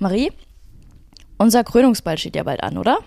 [0.00, 0.32] Marie,
[1.36, 3.00] unser Krönungsball steht ja bald an, oder?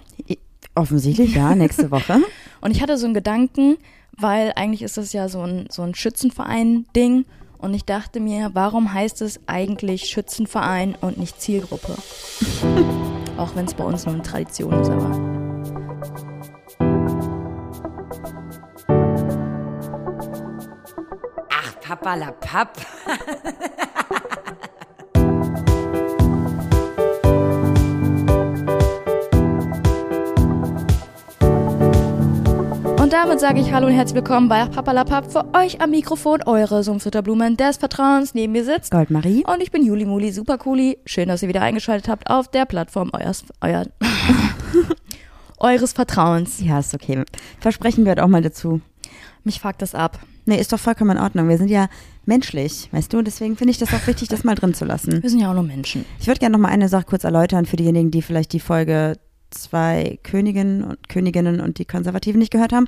[0.76, 2.22] Offensichtlich, ja, nächste Woche.
[2.62, 3.78] Und ich hatte so einen Gedanken,
[4.16, 7.26] weil eigentlich ist das ja so ein, so ein Schützenverein-Ding.
[7.58, 11.96] Und ich dachte mir, warum heißt es eigentlich Schützenverein und nicht Zielgruppe?
[13.38, 15.10] Auch wenn es bei uns nur eine Tradition ist, aber.
[21.50, 22.78] Ach, Papa la Papp.
[33.14, 35.32] Und damit sage ich Hallo und herzlich willkommen bei Papalapap.
[35.32, 38.34] Für euch am Mikrofon eure Sumpfhütterblumen des Vertrauens.
[38.34, 39.44] Neben mir sitzt Goldmarie.
[39.46, 40.98] und ich bin Juli Muli Supercooli.
[41.06, 43.86] Schön, dass ihr wieder eingeschaltet habt auf der Plattform eures, euer,
[45.60, 46.60] eures Vertrauens.
[46.60, 47.24] Ja, ist okay.
[47.60, 48.82] Versprechen gehört auch mal dazu.
[49.44, 50.18] Mich fuckt das ab.
[50.46, 51.50] Nee, ist doch vollkommen in Ordnung.
[51.50, 51.90] Wir sind ja
[52.26, 53.22] menschlich, weißt du?
[53.22, 55.22] Deswegen finde ich das auch wichtig, das mal drin zu lassen.
[55.22, 56.04] Wir sind ja auch nur Menschen.
[56.20, 59.18] Ich würde gerne noch mal eine Sache kurz erläutern für diejenigen, die vielleicht die Folge
[59.54, 62.88] zwei Königinnen und Königinnen und die Konservativen nicht gehört haben.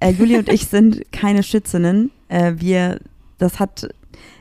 [0.00, 2.10] Äh, Juli und ich sind keine Schützinnen.
[2.28, 3.00] Äh, wir,
[3.38, 3.88] das hat,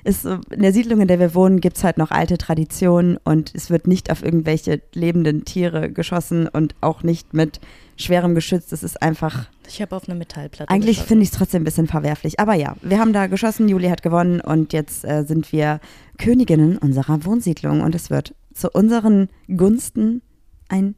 [0.04, 3.54] ist in der Siedlung, in der wir wohnen, gibt es halt noch alte Traditionen und
[3.54, 7.60] es wird nicht auf irgendwelche lebenden Tiere geschossen und auch nicht mit
[7.98, 8.68] schwerem Geschütz.
[8.68, 10.72] Das ist einfach, Ich habe auf eine Metallplatte.
[10.72, 12.40] eigentlich finde ich es trotzdem ein bisschen verwerflich.
[12.40, 15.80] Aber ja, wir haben da geschossen, Juli hat gewonnen und jetzt äh, sind wir
[16.18, 20.22] Königinnen unserer Wohnsiedlung und es wird zu unseren Gunsten
[20.70, 20.96] ein,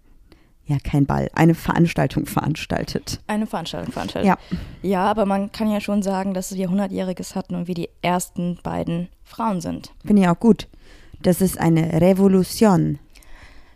[0.71, 3.19] ja, kein Ball, eine Veranstaltung veranstaltet.
[3.27, 4.27] Eine Veranstaltung veranstaltet.
[4.27, 4.37] Ja.
[4.81, 8.57] Ja, aber man kann ja schon sagen, dass wir 100-Jähriges hatten und wir die ersten
[8.63, 9.91] beiden Frauen sind.
[10.05, 10.67] Finde ich auch gut.
[11.21, 12.97] Das ist eine Revolution.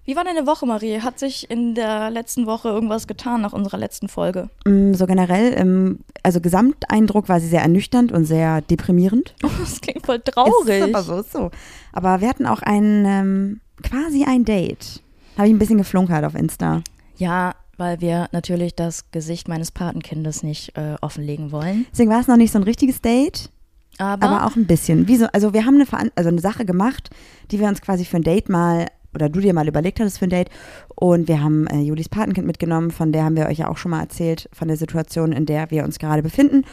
[0.05, 1.01] Wie war deine Woche, Marie?
[1.01, 4.49] Hat sich in der letzten Woche irgendwas getan nach unserer letzten Folge?
[4.65, 9.33] Mm, So generell, ähm, also Gesamteindruck war sie sehr ernüchternd und sehr deprimierend.
[9.59, 10.79] Das klingt voll traurig.
[10.79, 11.51] Ist aber so, so.
[11.91, 15.01] Aber wir hatten auch ein, ähm, quasi ein Date.
[15.37, 16.81] Habe ich ein bisschen geflunkert auf Insta.
[17.17, 21.85] Ja, weil wir natürlich das Gesicht meines Patenkindes nicht äh, offenlegen wollen.
[21.91, 23.49] Deswegen war es noch nicht so ein richtiges Date,
[23.97, 25.07] Aber, aber auch ein bisschen.
[25.07, 27.09] Wie so, also wir haben eine, Veran also eine Sache gemacht,
[27.51, 30.25] die wir uns quasi für ein Date mal, oder du dir mal überlegt hattest für
[30.25, 30.49] ein Date.
[30.95, 33.91] Und wir haben äh, Julis Patenkind mitgenommen, von der haben wir euch ja auch schon
[33.91, 36.63] mal erzählt, von der Situation, in der wir uns gerade befinden.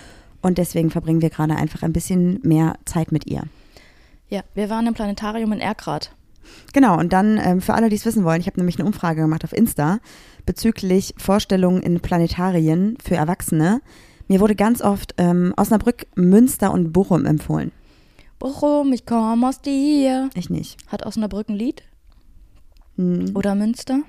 [0.41, 3.43] Und deswegen verbringen wir gerade einfach ein bisschen mehr Zeit mit ihr.
[4.29, 6.11] ja, wir waren im Planetarium in Erkrath.
[6.73, 9.23] Genau, und dann ähm, für alle, die es wissen wollen, ich habe nämlich eine Umfrage
[9.23, 9.99] gemacht auf Insta
[10.47, 13.81] bezüglich Vorstellungen in Planetarien für Erwachsene.
[14.29, 17.73] Mir wurde ganz oft ähm, Osnabrück, Münster und Bochum empfohlen.
[18.39, 20.31] Bochum, ich komme aus dir.
[20.35, 20.77] Ich nicht.
[20.89, 21.83] Hat Osnabrück ein Lied?
[22.97, 24.01] Hm, Oder Münster?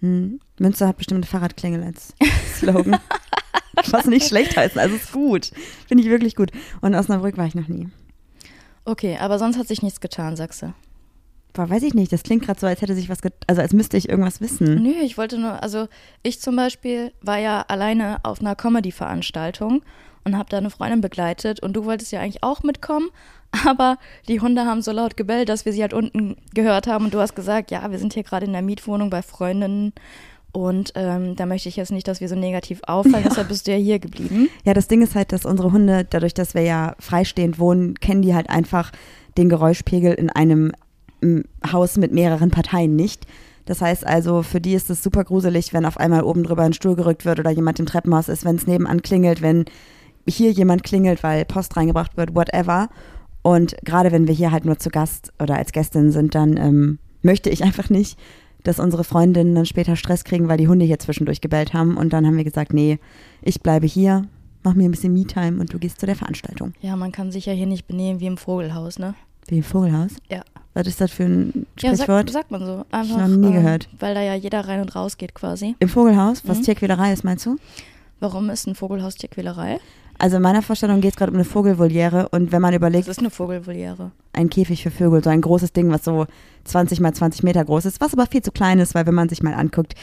[0.00, 0.38] hm.
[0.58, 2.14] Münster hat bestimmt eine Fahrradklingel als
[2.54, 2.98] Slogan.
[3.90, 5.50] Was nicht schlecht heißt, also ist gut.
[5.88, 6.52] Finde ich wirklich gut.
[6.80, 7.88] Und Osnabrück war ich noch nie.
[8.84, 10.74] Okay, aber sonst hat sich nichts getan, sagst du.
[11.54, 13.96] Boah, weiß ich nicht, das klingt gerade so, als hätte sich was, also als müsste
[13.96, 14.82] ich irgendwas wissen.
[14.82, 15.86] Nö, ich wollte nur, also
[16.24, 19.82] ich zum Beispiel war ja alleine auf einer Comedy-Veranstaltung
[20.24, 23.08] und habe da eine Freundin begleitet und du wolltest ja eigentlich auch mitkommen,
[23.66, 27.14] aber die Hunde haben so laut gebellt, dass wir sie halt unten gehört haben und
[27.14, 29.92] du hast gesagt, ja, wir sind hier gerade in der Mietwohnung bei Freundinnen
[30.50, 33.70] und ähm, da möchte ich jetzt nicht, dass wir so negativ auffallen, deshalb bist du
[33.70, 34.48] ja hier geblieben.
[34.64, 38.22] Ja, das Ding ist halt, dass unsere Hunde, dadurch, dass wir ja freistehend wohnen, kennen
[38.22, 38.90] die halt einfach
[39.36, 40.72] den Geräuschpegel in einem
[41.70, 43.26] Haus mit mehreren Parteien nicht.
[43.66, 46.74] Das heißt also, für die ist es super gruselig, wenn auf einmal oben drüber ein
[46.74, 49.64] Stuhl gerückt wird oder jemand im Treppenhaus ist, wenn es nebenan klingelt, wenn
[50.28, 52.88] hier jemand klingelt, weil Post reingebracht wird, whatever.
[53.42, 56.98] Und gerade wenn wir hier halt nur zu Gast oder als Gästin sind, dann ähm,
[57.22, 58.18] möchte ich einfach nicht,
[58.62, 61.96] dass unsere Freundinnen dann später Stress kriegen, weil die Hunde hier zwischendurch gebellt haben.
[61.96, 62.98] Und dann haben wir gesagt, nee,
[63.42, 64.26] ich bleibe hier,
[64.62, 66.72] mach mir ein bisschen Me-Time und du gehst zu der Veranstaltung.
[66.80, 69.14] Ja, man kann sich ja hier nicht benehmen wie im Vogelhaus, ne?
[69.48, 70.12] Wie im Vogelhaus?
[70.30, 70.42] Ja.
[70.74, 72.30] Was ist das für ein Ja, Sprichwort?
[72.30, 72.84] sag, sagt man so.
[72.90, 73.88] Einfach, noch nie ähm, gehört.
[74.00, 75.76] Weil da ja jeder rein und raus geht quasi.
[75.78, 76.42] Im Vogelhaus?
[76.46, 76.62] Was Mhm.
[76.62, 77.56] Tierquälerei ist, meinst du?
[78.20, 79.78] Warum ist ein Vogelhaus Tierquälerei?
[80.18, 83.08] Also in meiner Vorstellung geht es gerade um eine Vogelvoliere und wenn man Das überlegt,
[83.08, 84.12] ist eine Vogelvoliere.
[84.32, 86.26] ein Käfig für Vögel, so ein großes Ding, was so
[86.64, 89.28] 20 mal 20 Meter groß ist, was aber viel zu klein ist, weil wenn man
[89.28, 89.94] sich mal anguckt,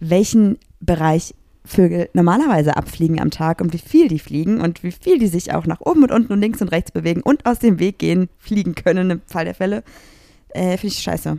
[0.00, 1.34] welchen Bereich
[1.70, 5.54] Vögel normalerweise abfliegen am Tag und wie viel die fliegen und wie viel die sich
[5.54, 8.28] auch nach oben und unten und links und rechts bewegen und aus dem Weg gehen,
[8.38, 9.84] fliegen können im Fall der Fälle,
[10.48, 11.38] äh, finde ich scheiße.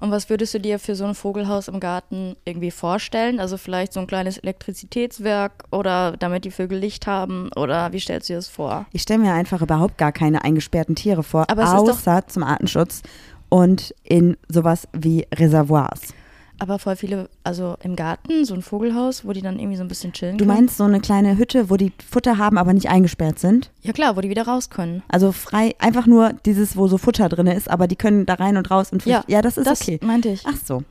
[0.00, 3.40] Und was würdest du dir für so ein Vogelhaus im Garten irgendwie vorstellen?
[3.40, 8.28] Also vielleicht so ein kleines Elektrizitätswerk oder damit die Vögel Licht haben oder wie stellst
[8.28, 8.86] du dir das vor?
[8.92, 12.28] Ich stelle mir einfach überhaupt gar keine eingesperrten Tiere vor, Aber es ist doch- außer
[12.28, 13.02] zum Artenschutz
[13.48, 16.14] und in sowas wie Reservoirs.
[16.58, 19.88] Aber voll viele, also im Garten, so ein Vogelhaus, wo die dann irgendwie so ein
[19.88, 20.56] bisschen chillen Du können.
[20.58, 23.70] meinst so eine kleine Hütte, wo die Futter haben, aber nicht eingesperrt sind?
[23.82, 25.02] Ja klar, wo die wieder raus können.
[25.08, 28.56] Also frei, einfach nur dieses, wo so Futter drin ist, aber die können da rein
[28.56, 29.98] und raus und Ja, ja, das ist das okay.
[30.02, 30.42] meinte ich.
[30.46, 30.82] Ach so,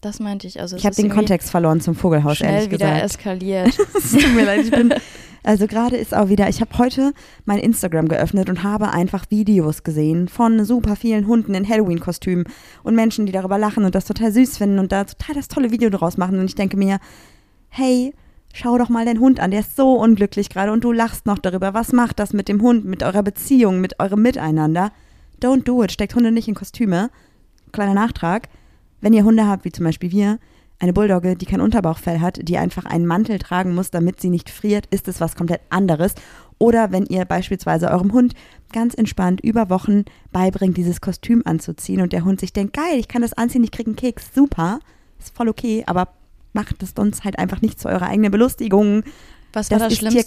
[0.00, 0.60] Das meinte ich.
[0.60, 3.04] Also ich habe den Kontext verloren zum Vogelhaus, schnell ehrlich wieder gesagt.
[3.04, 3.78] eskaliert.
[3.94, 4.94] Es tut mir leid, ich bin.
[5.42, 7.14] Also gerade ist auch wieder, ich habe heute
[7.46, 12.44] mein Instagram geöffnet und habe einfach Videos gesehen von super vielen Hunden in Halloween-Kostümen
[12.82, 15.70] und Menschen, die darüber lachen und das total süß finden und da total das tolle
[15.70, 16.38] Video draus machen.
[16.38, 16.98] Und ich denke mir,
[17.70, 18.12] hey,
[18.52, 21.38] schau doch mal deinen Hund an, der ist so unglücklich gerade und du lachst noch
[21.38, 21.72] darüber.
[21.72, 24.92] Was macht das mit dem Hund, mit eurer Beziehung, mit eurem Miteinander?
[25.42, 25.90] Don't do it.
[25.90, 27.08] Steckt Hunde nicht in Kostüme.
[27.72, 28.50] Kleiner Nachtrag.
[29.00, 30.38] Wenn ihr Hunde habt, wie zum Beispiel wir,
[30.78, 34.48] eine Bulldogge, die kein Unterbauchfell hat, die einfach einen Mantel tragen muss, damit sie nicht
[34.48, 36.14] friert, ist es was komplett anderes.
[36.58, 38.34] Oder wenn ihr beispielsweise eurem Hund
[38.72, 43.08] ganz entspannt über Wochen beibringt, dieses Kostüm anzuziehen und der Hund sich denkt, geil, ich
[43.08, 44.80] kann das anziehen, ich kriege einen Keks, super,
[45.18, 46.08] ist voll okay, aber
[46.52, 49.02] macht es uns halt einfach nicht zu eurer eigenen Belustigung.
[49.52, 50.20] Was war Das das, schlimmste?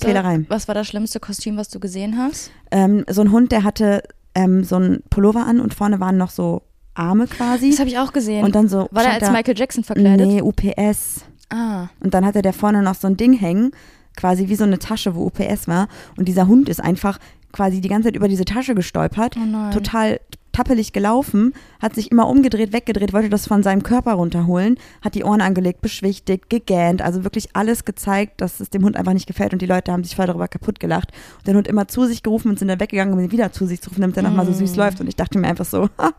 [0.49, 2.51] Was war das schlimmste Kostüm, was du gesehen hast?
[2.71, 4.03] Ähm, so ein Hund, der hatte
[4.35, 6.63] ähm, so ein Pullover an und vorne waren noch so
[6.95, 7.69] Arme quasi.
[7.71, 8.43] Das habe ich auch gesehen.
[8.45, 8.87] Und dann so.
[8.91, 10.27] war der als da- Michael Jackson verkleidet?
[10.27, 11.21] Nee, UPS.
[11.49, 13.71] Ah, Und dann hatte der vorne noch so ein Ding hängen,
[14.15, 15.87] quasi wie so eine Tasche, wo UPS war.
[16.17, 17.19] Und dieser Hund ist einfach
[17.51, 19.71] quasi die ganze Zeit über diese Tasche gestolpert, Oh nein.
[19.71, 20.19] total
[20.53, 25.23] tappelig gelaufen, hat sich immer umgedreht, weggedreht, wollte das von seinem Körper runterholen, hat die
[25.25, 29.51] Ohren angelegt, beschwichtigt, gegähnt, also wirklich alles gezeigt, dass es dem Hund einfach nicht gefällt
[29.51, 31.11] und die Leute haben sich voll darüber kaputt gelacht.
[31.39, 33.65] Und den Hund immer zu sich gerufen und sind dann weggegangen, um ihn wieder zu
[33.65, 34.79] sich zu rufen, damit er nochmal so süß Mm.
[34.79, 35.01] läuft.
[35.01, 36.11] Und ich dachte mir einfach so, ha,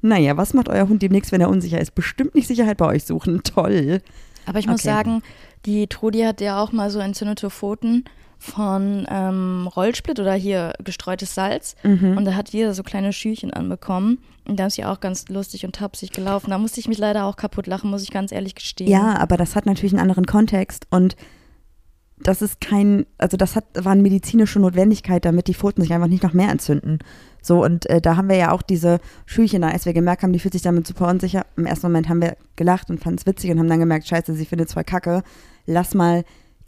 [0.00, 1.94] naja, was macht euer Hund demnächst, wenn er unsicher ist?
[1.94, 3.42] Bestimmt nicht Sicherheit bei euch suchen.
[3.44, 4.00] Toll.
[4.46, 4.88] aber ich muss Okay.
[4.88, 5.22] sagen,
[5.66, 8.04] die Trudi hat ja auch mal so entzündete Pfoten
[8.40, 11.76] von ähm, Rollsplit oder hier gestreutes Salz.
[11.82, 12.16] Mhm.
[12.16, 14.18] Und da hat jeder so kleine Schüchen anbekommen.
[14.48, 16.50] Und da ist sie auch ganz lustig und tapsig gelaufen.
[16.50, 18.88] Da musste ich mich leider auch kaputt lachen, muss ich ganz ehrlich gestehen.
[18.88, 21.16] Ja, aber das hat natürlich einen anderen Kontext und
[22.22, 26.08] das ist kein, also das hat, war eine medizinische Notwendigkeit, damit die Pfoten sich einfach
[26.08, 26.98] nicht noch mehr entzünden.
[27.42, 30.38] So, und äh, da haben wir ja auch diese Schülchen, als wir gemerkt haben, die
[30.38, 31.46] fühlt sich damit super unsicher.
[31.56, 34.34] Im ersten Moment haben wir gelacht und fanden es witzig und haben dann gemerkt, scheiße,
[34.34, 35.22] sie findet zwar kacke,
[35.66, 36.24] lass mal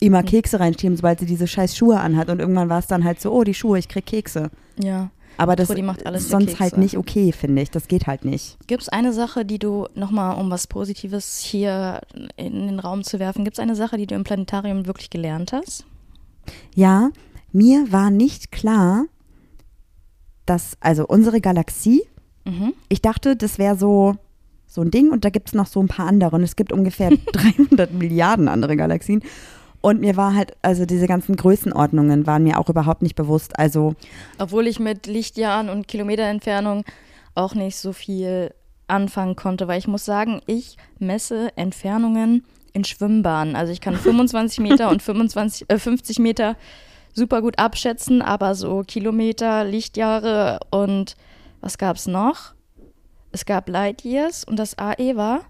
[0.06, 2.28] immer Kekse reinschieben, sobald sie diese scheiß Schuhe anhat.
[2.30, 4.50] Und irgendwann war es dann halt so, oh, die Schuhe, ich krieg Kekse.
[4.78, 5.10] ja.
[5.38, 7.70] Aber das ist sonst halt nicht okay, finde ich.
[7.70, 8.58] Das geht halt nicht.
[8.66, 12.02] Gibt es eine Sache, die du nochmal, um was Positives hier
[12.36, 15.52] in den Raum zu werfen, gibt es eine Sache, die du im Planetarium wirklich gelernt
[15.54, 15.86] hast?
[16.74, 17.08] Ja,
[17.50, 19.06] mir war nicht klar,
[20.46, 22.02] dass, also unsere Galaxie,
[22.44, 22.74] Mhm.
[22.90, 24.16] ich dachte, das wäre so,
[24.66, 26.72] so ein Ding und da gibt es noch so ein paar andere und es gibt
[26.72, 29.22] ungefähr 300 Milliarden andere Galaxien.
[29.82, 33.58] Und mir war halt, also diese ganzen Größenordnungen waren mir auch überhaupt nicht bewusst.
[33.58, 33.94] Also,
[34.38, 36.84] Obwohl ich mit Lichtjahren und Kilometerentfernung
[37.34, 38.54] auch nicht so viel
[38.86, 43.56] anfangen konnte, weil ich muss sagen, ich messe Entfernungen in Schwimmbahnen.
[43.56, 46.56] Also ich kann 25 Meter und 25, äh, 50 Meter
[47.12, 51.16] super gut abschätzen, aber so Kilometer, Lichtjahre und
[51.60, 52.54] was gab es noch?
[53.32, 55.40] Es gab Light Years und das AE war,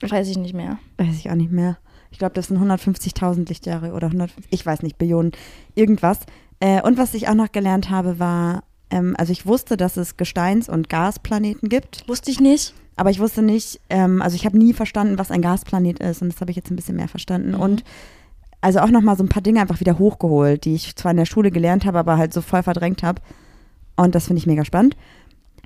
[0.00, 0.78] weiß ich nicht mehr.
[0.98, 1.78] weiß ich auch nicht mehr.
[2.10, 5.32] Ich glaube, das sind 150.000 Lichtjahre oder 150, ich weiß nicht, Billionen,
[5.74, 6.20] irgendwas.
[6.60, 10.16] Äh, und was ich auch noch gelernt habe, war, ähm, also ich wusste, dass es
[10.16, 12.08] Gesteins- und Gasplaneten gibt.
[12.08, 12.74] Wusste ich nicht.
[12.96, 16.32] Aber ich wusste nicht, ähm, also ich habe nie verstanden, was ein Gasplanet ist und
[16.32, 17.52] das habe ich jetzt ein bisschen mehr verstanden.
[17.52, 17.60] Mhm.
[17.60, 17.84] Und
[18.62, 21.26] also auch nochmal so ein paar Dinge einfach wieder hochgeholt, die ich zwar in der
[21.26, 23.20] Schule gelernt habe, aber halt so voll verdrängt habe.
[23.96, 24.96] Und das finde ich mega spannend.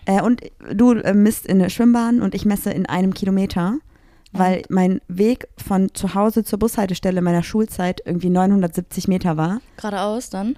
[0.07, 0.43] Äh, und
[0.75, 3.79] du äh, misst in der Schwimmbahn und ich messe in einem Kilometer,
[4.33, 9.61] weil mein Weg von zu Hause zur Bushaltestelle meiner Schulzeit irgendwie 970 Meter war.
[9.77, 10.57] Geradeaus dann.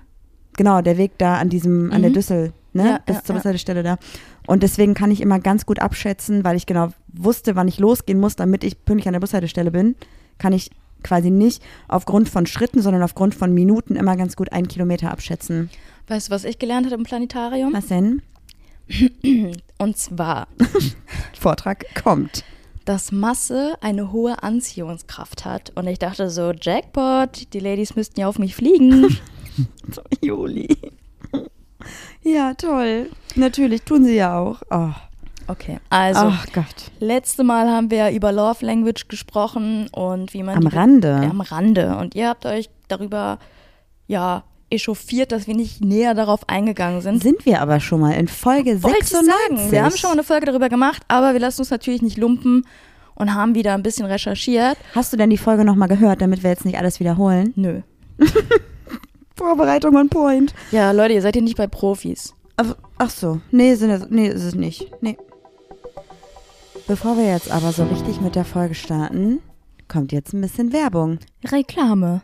[0.57, 2.15] Genau, der Weg da an diesem, an der Mhm.
[2.15, 2.85] Düssel, ne?
[2.87, 3.37] Ja, bis ja, zur.
[3.37, 3.97] Bushaltestelle da.
[4.47, 8.21] Und deswegen kann ich immer ganz gut abschätzen, weil ich genau wusste, wann ich losgehen
[8.21, 9.95] muss, damit ich pünktlich an der Bushaltestelle bin,
[10.39, 10.71] kann ich
[11.03, 15.71] quasi nicht aufgrund von Schritten, sondern aufgrund von Minuten immer ganz gut einen Kilometer abschätzen.
[16.09, 17.73] Weißt du, was ich gelernt habe im Planetarium?
[17.73, 18.23] Was denn?
[19.79, 20.49] Und zwar,
[21.39, 22.45] Vortrag kommt.
[22.85, 25.73] Dass Masse eine hohe Anziehungskraft hat.
[25.75, 29.19] Und ich dachte so, Jackpot, die Ladies müssten ja auf mich fliegen.
[29.93, 30.67] So, Juli.
[32.23, 33.11] Ja, toll.
[33.35, 34.63] Natürlich, tun sie ja auch.
[34.71, 34.95] Oh,
[35.49, 36.91] Okay, also, Gott.
[37.01, 40.57] letzte Mal haben wir über Love Language gesprochen und wie man.
[40.57, 41.21] Am Rande.
[41.23, 41.97] Ja, am Rande.
[41.97, 43.39] Und ihr habt euch darüber,
[44.07, 47.23] ja, echauffiert, dass wir nicht näher darauf eingegangen sind.
[47.23, 49.59] Sind wir aber schon mal in Folge Wollte ich 96.
[49.59, 49.71] sagen.
[49.73, 52.67] Wir haben schon mal eine Folge darüber gemacht, aber wir lassen uns natürlich nicht lumpen
[53.15, 54.77] und haben wieder ein bisschen recherchiert.
[54.95, 57.53] Hast du denn die Folge nochmal gehört, damit wir jetzt nicht alles wiederholen?
[57.57, 57.83] Nö.
[59.37, 60.55] Vorbereitung on point.
[60.71, 62.35] Ja, Leute, ihr seid hier nicht bei Profis.
[62.57, 63.41] Ach, ach so.
[63.51, 64.91] Nee, sind das, nee, ist es nicht.
[65.01, 65.17] Nee.
[66.87, 69.41] Bevor wir jetzt aber so richtig mit der Folge starten,
[69.89, 71.19] kommt jetzt ein bisschen Werbung.
[71.45, 72.23] Reklame.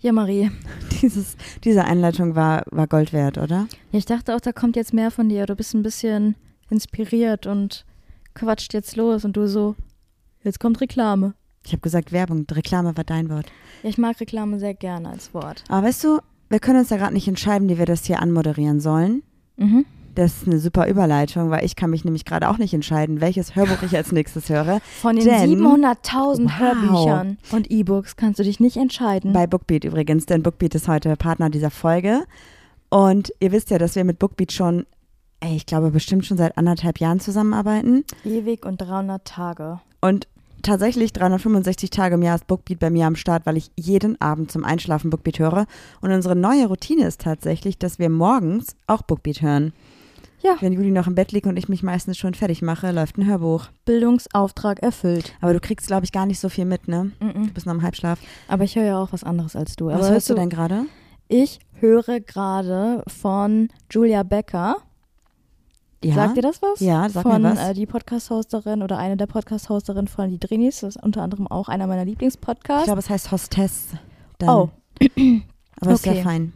[0.00, 0.50] Ja, Marie.
[1.02, 3.68] Dieses, diese Einleitung war, war Gold wert, oder?
[3.92, 5.46] Ja, ich dachte auch, da kommt jetzt mehr von dir.
[5.46, 6.36] Du bist ein bisschen
[6.70, 7.84] inspiriert und
[8.34, 9.74] quatscht jetzt los und du so,
[10.42, 11.34] jetzt kommt Reklame.
[11.64, 13.46] Ich habe gesagt Werbung, Reklame war dein Wort.
[13.82, 15.64] Ja, ich mag Reklame sehr gerne als Wort.
[15.68, 18.80] Aber weißt du, wir können uns ja gerade nicht entscheiden, wie wir das hier anmoderieren
[18.80, 19.22] sollen.
[19.56, 19.84] Mhm.
[20.18, 23.54] Das ist eine super Überleitung, weil ich kann mich nämlich gerade auch nicht entscheiden, welches
[23.54, 24.80] Hörbuch ich als nächstes höre.
[25.00, 26.58] Von den Denn- 700.000 Wow.
[26.58, 29.32] Hörbüchern und E-Books kannst du dich nicht entscheiden.
[29.32, 32.24] Bei Bookbeat übrigens, denn Bookbeat ist heute Partner dieser Folge.
[32.90, 34.86] Und ihr wisst ja, dass wir mit Bookbeat schon,
[35.38, 38.04] ey, ich glaube, bestimmt schon seit anderthalb Jahren zusammenarbeiten.
[38.24, 39.78] Ewig und 300 Tage.
[40.00, 40.26] Und
[40.62, 44.50] tatsächlich 365 Tage im Jahr ist Bookbeat bei mir am Start, weil ich jeden Abend
[44.50, 45.66] zum Einschlafen Bookbeat höre.
[46.00, 49.72] Und unsere neue Routine ist tatsächlich, dass wir morgens auch Bookbeat hören.
[50.42, 50.56] Ja.
[50.60, 53.26] Wenn Juli noch im Bett liegt und ich mich meistens schon fertig mache, läuft ein
[53.26, 53.66] Hörbuch.
[53.84, 55.34] Bildungsauftrag erfüllt.
[55.40, 57.10] Aber du kriegst, glaube ich, gar nicht so viel mit, ne?
[57.20, 57.48] Mhm.
[57.48, 58.18] Du bist noch im Halbschlaf.
[58.46, 59.86] Aber ich höre ja auch was anderes als du.
[59.86, 60.84] Was Aber hörst weißt du denn gerade?
[61.28, 64.76] Ich höre gerade von Julia Becker.
[66.04, 66.14] Ja.
[66.14, 66.78] Sagt dir das was?
[66.78, 67.58] Ja, sag von, mir was.
[67.58, 70.80] Äh, die Podcast-Hosterin oder eine der Podcast-Hosterinnen von Die Drinis.
[70.80, 72.84] Das ist unter anderem auch einer meiner ich Lieblingspodcasts.
[72.84, 73.88] glaube, es heißt Hostess.
[74.38, 74.48] Dann.
[74.48, 74.70] Oh.
[75.80, 76.22] Aber ist ja okay.
[76.22, 76.52] fein.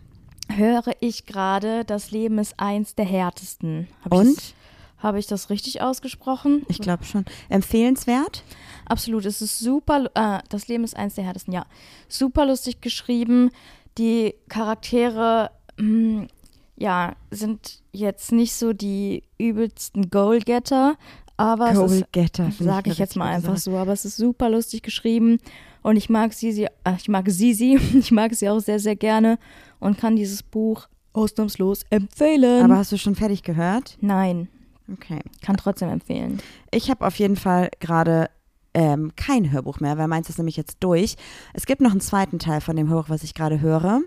[0.57, 3.89] Höre ich gerade, das Leben ist eins der härtesten.
[4.05, 4.55] Hab Und?
[4.99, 6.65] Habe ich das richtig ausgesprochen?
[6.69, 7.25] Ich glaube schon.
[7.49, 8.45] Empfehlenswert?
[8.87, 11.67] Absolut, es ist super, äh, das Leben ist eins der härtesten, ja.
[12.09, 13.51] Super lustig geschrieben.
[13.99, 16.29] Die Charaktere, mh,
[16.77, 20.97] ja, sind jetzt nicht so die übelsten Goalgetter,
[21.37, 22.53] aber es ist Goalgetter.
[22.59, 25.39] Sage ich jetzt mal einfach gute so, aber es ist super lustig geschrieben
[25.83, 29.39] und ich mag Sisi, äh, ich mag Sisi, ich mag sie auch sehr, sehr gerne
[29.83, 32.65] und kann dieses Buch ausnahmslos empfehlen.
[32.65, 33.99] Aber hast du schon fertig gehört?
[34.01, 34.49] Nein,
[34.93, 35.21] Okay.
[35.43, 36.41] kann trotzdem empfehlen.
[36.71, 38.29] Ich habe auf jeden Fall gerade
[38.75, 41.17] ähm, kein Hörbuch mehr, weil meins ist nämlich jetzt durch.
[41.53, 44.01] Es gibt noch einen zweiten Teil von dem Hörbuch, was ich gerade höre.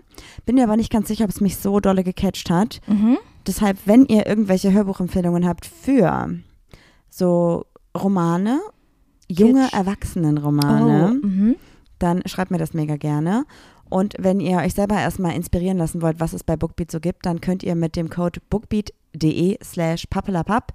[0.44, 2.80] Bin mir aber nicht ganz sicher, ob es mich so dolle gecatcht hat.
[2.88, 3.16] Mhm.
[3.46, 6.30] Deshalb, wenn ihr irgendwelche Hörbuchempfehlungen habt für
[7.10, 7.64] so
[7.96, 8.60] Romane,
[9.28, 9.68] junge.
[9.72, 11.56] Erwachsenenromane, Oh, mhm.
[11.98, 13.44] dann schreibt mir das mega gerne.
[13.88, 17.24] Und wenn ihr euch selber erstmal inspirieren lassen wollt, was es bei Bookbeat so gibt,
[17.26, 20.72] dann könnt ihr mit dem Code bookbeat.de slash pappelapapp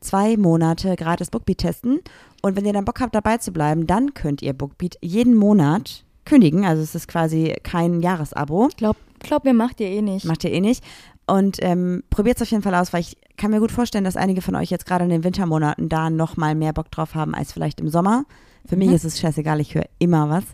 [0.00, 2.00] zwei Monate gratis Bookbeat testen.
[2.42, 6.04] Und wenn ihr dann Bock habt, dabei zu bleiben, dann könnt ihr Bookbeat jeden Monat
[6.26, 6.64] kündigen.
[6.64, 8.68] Also es ist quasi kein Jahresabo.
[8.76, 10.26] Glaub, glaub mir, macht ihr eh nicht.
[10.26, 10.84] Macht ihr eh nicht.
[11.26, 14.16] Und ähm, probiert es auf jeden Fall aus, weil ich kann mir gut vorstellen, dass
[14.16, 17.34] einige von euch jetzt gerade in den Wintermonaten da noch mal mehr Bock drauf haben
[17.34, 18.26] als vielleicht im Sommer.
[18.66, 18.94] Für mich Mhm.
[18.94, 20.44] ist es scheißegal, ich höre immer was.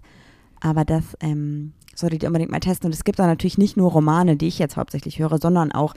[0.61, 2.87] Aber das ähm, solltet ihr unbedingt mal testen.
[2.87, 5.95] Und es gibt da natürlich nicht nur Romane, die ich jetzt hauptsächlich höre, sondern auch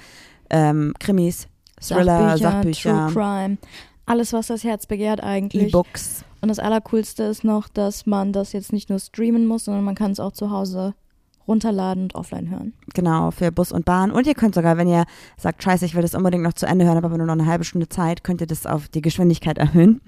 [0.50, 1.48] ähm, Krimis,
[1.82, 3.58] Thriller, Sachbücher, True Crime,
[4.06, 5.70] alles, was das Herz begehrt eigentlich.
[5.70, 6.26] E-Books.
[6.42, 9.96] Und das Allercoolste ist noch, dass man das jetzt nicht nur streamen muss, sondern man
[9.96, 10.94] kann es auch zu Hause
[11.48, 12.74] runterladen und offline hören.
[12.94, 14.12] Genau, für Bus und Bahn.
[14.12, 15.06] Und ihr könnt sogar, wenn ihr
[15.38, 17.64] sagt, scheiße, ich will das unbedingt noch zu Ende hören, aber nur noch eine halbe
[17.64, 20.02] Stunde Zeit, könnt ihr das auf die Geschwindigkeit erhöhen.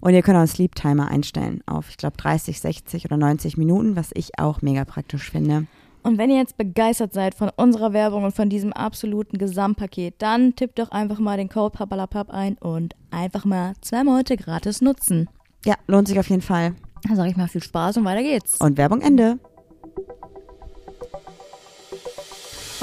[0.00, 3.56] Und ihr könnt auch einen Sleep Timer einstellen auf, ich glaube, 30, 60 oder 90
[3.56, 5.66] Minuten, was ich auch mega praktisch finde.
[6.02, 10.54] Und wenn ihr jetzt begeistert seid von unserer Werbung und von diesem absoluten Gesamtpaket, dann
[10.54, 15.30] tippt doch einfach mal den Code PAPALAPAP ein und einfach mal zwei Monate gratis nutzen.
[15.64, 16.74] Ja, lohnt sich auf jeden Fall.
[17.04, 18.60] Dann sage ich mal viel Spaß und weiter geht's.
[18.60, 19.38] Und Werbung Ende.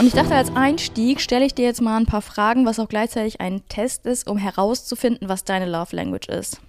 [0.01, 2.89] Und ich dachte, als Einstieg stelle ich dir jetzt mal ein paar Fragen, was auch
[2.89, 6.60] gleichzeitig ein Test ist, um herauszufinden, was deine Love Language ist.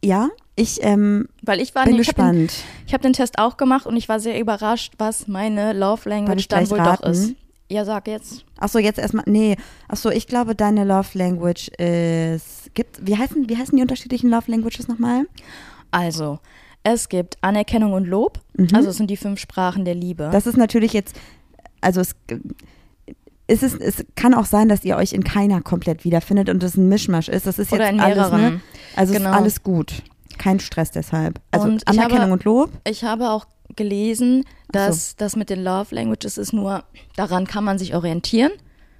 [0.00, 2.64] Ja, ich ähm, Weil ich war bin ich hab den, gespannt.
[2.86, 6.46] ich habe den Test auch gemacht und ich war sehr überrascht, was meine Love Language
[6.46, 7.02] dann wohl raten?
[7.02, 7.34] doch ist.
[7.68, 8.44] Ja, sag jetzt.
[8.60, 9.56] Achso, jetzt erstmal, nee,
[9.88, 14.48] achso, ich glaube, deine Love Language ist, gibt, wie heißen, wie heißen die unterschiedlichen Love
[14.52, 15.26] Languages nochmal?
[15.90, 16.38] Also,
[16.84, 18.40] es gibt Anerkennung und Lob.
[18.72, 20.28] Also es sind die fünf Sprachen der Liebe.
[20.32, 21.16] Das ist natürlich jetzt,
[21.82, 22.14] also es,
[23.46, 26.76] es, ist, es kann auch sein, dass ihr euch in keiner komplett wiederfindet und es
[26.76, 27.46] ein Mischmasch ist.
[27.46, 28.60] Das ist Oder jetzt alles, ne?
[28.96, 29.30] Also Genau.
[29.30, 30.02] ist alles gut.
[30.38, 31.40] Kein Stress deshalb.
[31.50, 32.70] Also Und Anerkennung habe- und Lob.
[32.88, 33.46] Ich habe auch
[33.76, 34.72] gelesen, Ach so.
[34.72, 36.84] dass das mit den Love Languages ist nur,
[37.16, 38.52] daran kann man sich orientieren.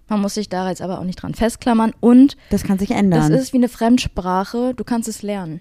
[0.09, 1.93] Man muss sich da jetzt aber auch nicht dran festklammern.
[2.01, 3.33] Und Das kann sich das ändern.
[3.33, 5.61] ist wie eine Fremdsprache, du kannst es lernen.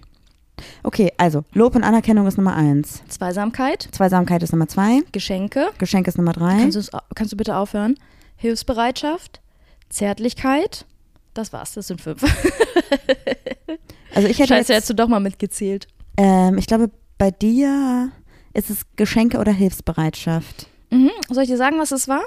[0.82, 3.02] Okay, also Lob und Anerkennung ist Nummer eins.
[3.08, 5.00] Zweisamkeit, Zweisamkeit ist Nummer zwei.
[5.12, 6.58] Geschenke, Geschenk ist Nummer drei.
[6.58, 7.96] kannst, kannst du bitte aufhören?
[8.36, 9.40] Hilfsbereitschaft,
[9.88, 10.86] Zärtlichkeit,
[11.34, 12.22] das war's, das sind fünf.
[14.14, 15.88] Also ich hätte Scheiße, jetzt, hättest du doch mal mitgezählt.
[16.18, 18.10] ähm, ich glaube, bei dir
[18.52, 20.66] ist es Geschenke oder Hilfsbereitschaft.
[20.90, 21.10] Mhm.
[21.30, 22.22] Soll ich dir sagen, was es war?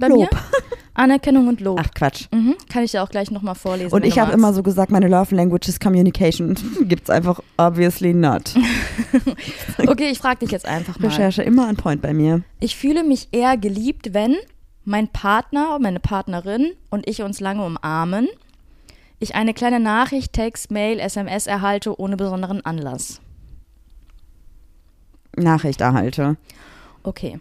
[0.00, 0.18] Bei Lob.
[0.18, 0.28] mir?
[0.94, 1.80] Anerkennung und Lob.
[1.82, 2.26] Ach Quatsch.
[2.32, 2.54] Mhm.
[2.68, 3.94] Kann ich ja auch gleich nochmal vorlesen.
[3.94, 6.54] Und ich habe immer so gesagt, meine Love Language is Communication.
[6.82, 8.54] Gibt's einfach obviously not.
[9.78, 11.08] Okay, ich frage dich jetzt einfach mal.
[11.08, 12.42] Recherche immer on point bei mir.
[12.60, 14.36] Ich fühle mich eher geliebt, wenn
[14.84, 18.28] mein Partner, meine Partnerin und ich uns lange umarmen,
[19.18, 23.20] ich eine kleine Nachricht, Text, Mail, SMS erhalte ohne besonderen Anlass.
[25.36, 26.36] Nachricht erhalte.
[27.02, 27.38] Okay.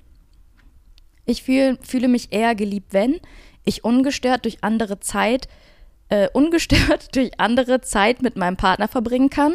[1.25, 3.19] Ich fühl, fühle mich eher geliebt, wenn
[3.63, 5.47] ich ungestört durch andere Zeit,
[6.09, 9.53] äh, ungestört durch andere Zeit mit meinem Partner verbringen kann,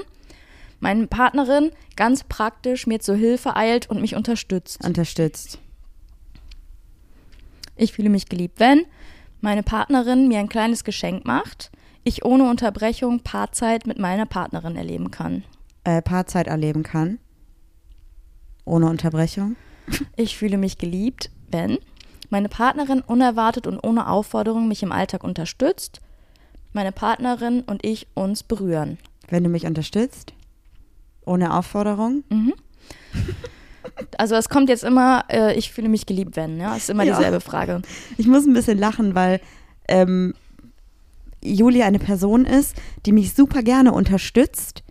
[0.80, 4.84] meine Partnerin ganz praktisch mir zur Hilfe eilt und mich unterstützt.
[4.84, 5.58] Unterstützt.
[7.76, 8.84] Ich fühle mich geliebt, wenn
[9.40, 11.70] meine Partnerin mir ein kleines Geschenk macht,
[12.04, 15.44] ich ohne Unterbrechung Paarzeit mit meiner Partnerin erleben kann.
[15.84, 17.18] Äh, Paarzeit erleben kann.
[18.64, 19.56] Ohne Unterbrechung.
[20.16, 21.78] Ich fühle mich geliebt, wenn
[22.30, 26.00] meine Partnerin unerwartet und ohne Aufforderung mich im Alltag unterstützt,
[26.72, 28.98] meine Partnerin und ich uns berühren.
[29.28, 30.32] Wenn du mich unterstützt.
[31.24, 32.24] Ohne Aufforderung.
[34.18, 37.16] Also es kommt jetzt immer, äh, ich fühle mich geliebt, wenn, ja, ist immer Ja.
[37.16, 37.80] dieselbe Frage.
[38.18, 39.40] Ich muss ein bisschen lachen, weil
[39.88, 40.34] ähm,
[41.42, 42.76] Julia eine Person ist,
[43.06, 44.82] die mich super gerne unterstützt,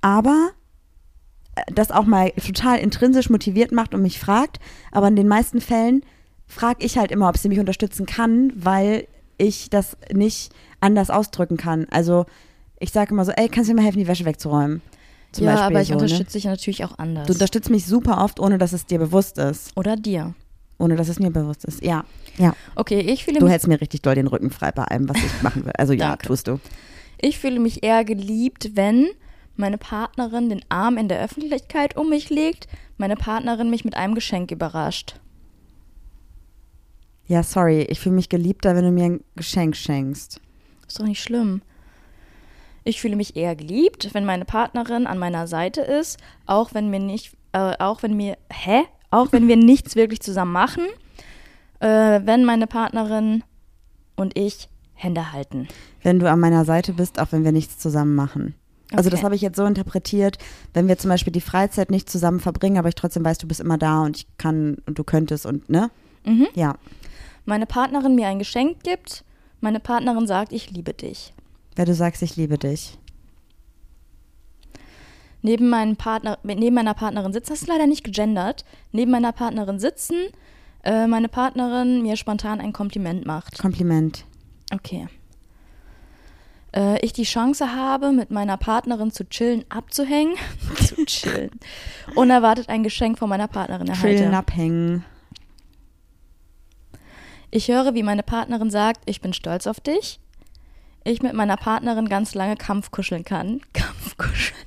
[0.00, 0.50] aber
[1.72, 4.58] das auch mal total intrinsisch motiviert macht und mich fragt.
[4.92, 6.02] Aber in den meisten Fällen
[6.46, 9.06] frage ich halt immer, ob sie mich unterstützen kann, weil
[9.38, 11.86] ich das nicht anders ausdrücken kann.
[11.90, 12.26] Also
[12.78, 14.82] ich sage immer so, ey, kannst du mir mal helfen, die Wäsche wegzuräumen?
[15.32, 16.02] Zum ja, Beispiel aber ich so, ne?
[16.02, 17.26] unterstütze dich natürlich auch anders.
[17.26, 19.76] Du unterstützt mich super oft, ohne dass es dir bewusst ist.
[19.76, 20.34] Oder dir.
[20.78, 21.84] Ohne dass es mir bewusst ist.
[21.84, 22.04] Ja,
[22.38, 22.54] ja.
[22.74, 25.42] Okay, ich fühle Du hältst mir richtig doll den Rücken frei bei allem, was ich
[25.42, 25.72] machen will.
[25.76, 26.58] Also ja, tust du.
[27.20, 29.08] Ich fühle mich eher geliebt, wenn
[29.60, 34.14] meine Partnerin den Arm in der Öffentlichkeit um mich legt, meine Partnerin mich mit einem
[34.14, 35.20] Geschenk überrascht.
[37.26, 40.40] Ja, sorry, ich fühle mich geliebter, wenn du mir ein Geschenk schenkst.
[40.88, 41.62] Ist doch nicht schlimm.
[42.82, 46.98] Ich fühle mich eher geliebt, wenn meine Partnerin an meiner Seite ist, auch wenn mir
[46.98, 48.82] nicht, äh, auch wenn mir, hä?
[49.12, 50.86] Auch wenn wir nichts wirklich zusammen machen,
[51.80, 53.44] äh, wenn meine Partnerin
[54.16, 55.68] und ich Hände halten.
[56.02, 58.54] Wenn du an meiner Seite bist, auch wenn wir nichts zusammen machen.
[58.92, 59.24] Also das Okay.
[59.24, 60.38] habe ich jetzt so interpretiert,
[60.74, 63.60] wenn wir zum Beispiel die Freizeit nicht zusammen verbringen, aber ich trotzdem weiß, du bist
[63.60, 65.90] immer da und ich kann und du könntest und ne?
[66.24, 66.48] Mhm.
[66.54, 66.76] Ja.
[67.44, 69.24] Meine Partnerin mir ein Geschenk gibt,
[69.60, 71.32] meine Partnerin sagt, ich liebe dich.
[71.76, 72.98] Wenn du sagst, ich liebe dich.
[75.42, 79.78] neben, meinem Partner, neben meiner Partnerin sitzen, das ist leider nicht gegendert, neben meiner Partnerin
[79.78, 80.16] sitzen,
[80.82, 83.58] äh, meine Partnerin mir spontan ein Kompliment macht.
[83.58, 84.24] Kompliment.
[84.72, 85.08] Okay.
[86.74, 90.34] Äh, ich die Chance habe, mit meiner Partnerin zu chillen, abzuhängen,
[90.76, 91.50] zu chillen,
[92.14, 94.36] unerwartet ein Geschenk von meiner Partnerin Chillen, erhalte.
[94.36, 95.04] abhängen.
[97.50, 100.20] Ich höre, wie meine Partnerin sagt, ich bin stolz auf dich.
[101.02, 103.60] Ich mit meiner Partnerin ganz lange Kampfkuscheln kann.
[103.72, 104.60] Kampfkuscheln.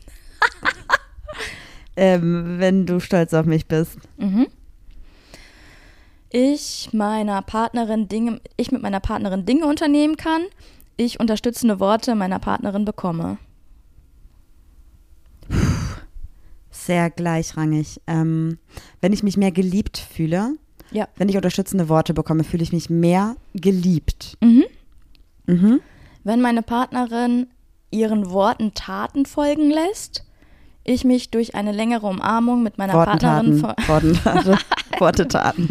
[1.95, 3.99] Ähm, wenn du stolz auf mich bist.
[4.17, 4.47] Mhm.
[6.31, 10.41] Ich meiner Partnerin Dinge, ich mit meiner Partnerin Dinge unternehmen kann.
[10.97, 13.37] Ich unterstützende Worte meiner Partnerin bekomme.
[16.71, 18.01] Sehr gleichrangig.
[18.07, 18.57] Ähm,
[19.01, 20.55] wenn ich mich mehr geliebt fühle,
[20.91, 21.07] Ja.
[21.15, 24.37] wenn ich unterstützende Worte bekomme, fühle ich mich mehr geliebt.
[24.41, 24.63] Mhm.
[25.45, 25.81] Mhm.
[26.23, 27.47] Wenn meine Partnerin
[27.91, 30.23] ihren Worten Taten folgen lässt,
[30.83, 33.87] ich mich durch eine längere Umarmung mit meiner Partnerin Wortentaten.
[33.87, 34.57] Wortentaten.
[34.99, 35.69] Wortetaten.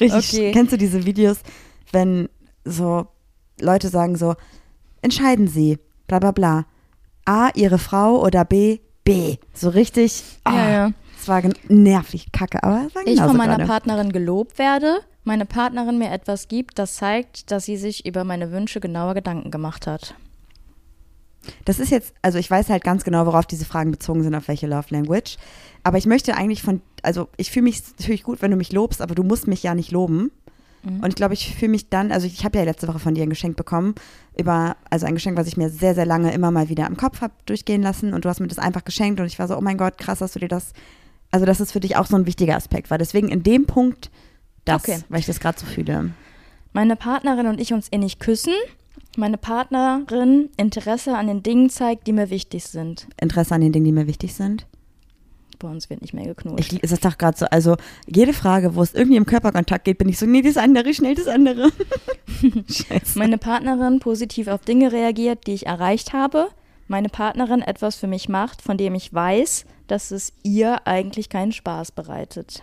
[0.00, 0.32] Richtig.
[0.34, 0.52] Okay.
[0.52, 1.38] Kennst du diese Videos,
[1.92, 2.28] wenn
[2.64, 3.06] so
[3.60, 4.34] Leute sagen so,
[5.02, 6.66] entscheiden Sie, bla bla bla.
[7.24, 9.36] A, Ihre Frau oder B, B.
[9.52, 10.22] So richtig.
[10.44, 10.90] ah, Ja, ja.
[11.18, 13.66] Es war nervig, kacke, aber es war ich von meiner gerade.
[13.68, 18.52] Partnerin gelobt werde, meine Partnerin mir etwas gibt, das zeigt, dass sie sich über meine
[18.52, 20.14] Wünsche genauer Gedanken gemacht hat.
[21.64, 24.48] Das ist jetzt, also ich weiß halt ganz genau, worauf diese Fragen bezogen sind, auf
[24.48, 25.36] welche Love Language.
[25.82, 29.00] Aber ich möchte eigentlich von, also ich fühle mich natürlich gut, wenn du mich lobst,
[29.00, 30.30] aber du musst mich ja nicht loben.
[31.02, 33.24] Und ich glaube, ich fühle mich dann, also ich habe ja letzte Woche von dir
[33.24, 33.94] ein Geschenk bekommen,
[34.38, 37.20] über, also ein Geschenk, was ich mir sehr, sehr lange immer mal wieder im Kopf
[37.20, 39.60] habe durchgehen lassen und du hast mir das einfach geschenkt und ich war so, oh
[39.60, 40.72] mein Gott, krass, dass du dir das,
[41.32, 44.10] also das ist für dich auch so ein wichtiger Aspekt, weil deswegen in dem Punkt
[44.64, 44.98] das, Okay.
[45.08, 46.10] weil ich das gerade so fühle.
[46.72, 48.52] Meine Partnerin und ich uns innig küssen.
[49.16, 53.06] Meine Partnerin Interesse an den Dingen zeigt, die mir wichtig sind.
[53.20, 54.66] Interesse an den Dingen, die mir wichtig sind.
[55.58, 56.72] Bei uns wird nicht mehr geknutscht.
[56.72, 60.08] Ich, ist doch gerade so, also jede Frage, wo es irgendwie im Körperkontakt geht, bin
[60.08, 61.70] ich so, nee, das andere, schnell das andere.
[62.68, 63.18] Scheiße.
[63.18, 66.48] Meine Partnerin positiv auf Dinge reagiert, die ich erreicht habe.
[66.88, 71.52] Meine Partnerin etwas für mich macht, von dem ich weiß, dass es ihr eigentlich keinen
[71.52, 72.62] Spaß bereitet.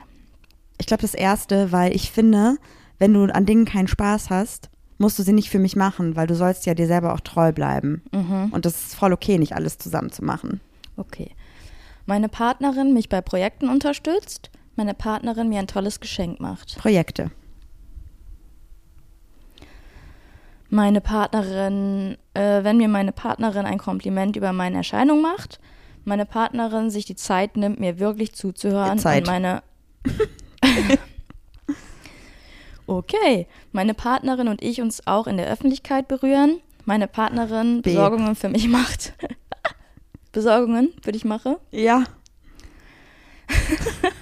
[0.78, 2.58] Ich glaube, das erste, weil ich finde,
[3.00, 6.28] wenn du an Dingen keinen Spaß hast, musst du sie nicht für mich machen, weil
[6.28, 8.04] du sollst ja dir selber auch treu bleiben.
[8.12, 8.50] Mhm.
[8.52, 10.62] Und das ist voll okay, nicht alles zusammen zu machen.
[10.98, 11.32] Okay.
[12.06, 14.50] Meine Partnerin mich bei Projekten unterstützt.
[14.76, 16.78] Meine Partnerin mir ein tolles Geschenk macht.
[16.78, 17.32] Projekte.
[20.70, 25.60] Meine Partnerin, äh, wenn mir meine Partnerin ein Kompliment über meine Erscheinung macht.
[26.04, 28.98] Meine Partnerin sich die Zeit nimmt, mir wirklich zuzuhören.
[28.98, 29.28] Zeit.
[29.28, 29.64] Und meine.
[32.88, 33.48] okay.
[33.72, 36.60] Meine Partnerin und ich uns auch in der Öffentlichkeit berühren.
[36.86, 37.84] Meine Partnerin.
[37.84, 39.14] Besorgungen für mich macht.
[40.34, 41.60] Besorgungen für dich mache.
[41.72, 42.04] Ja.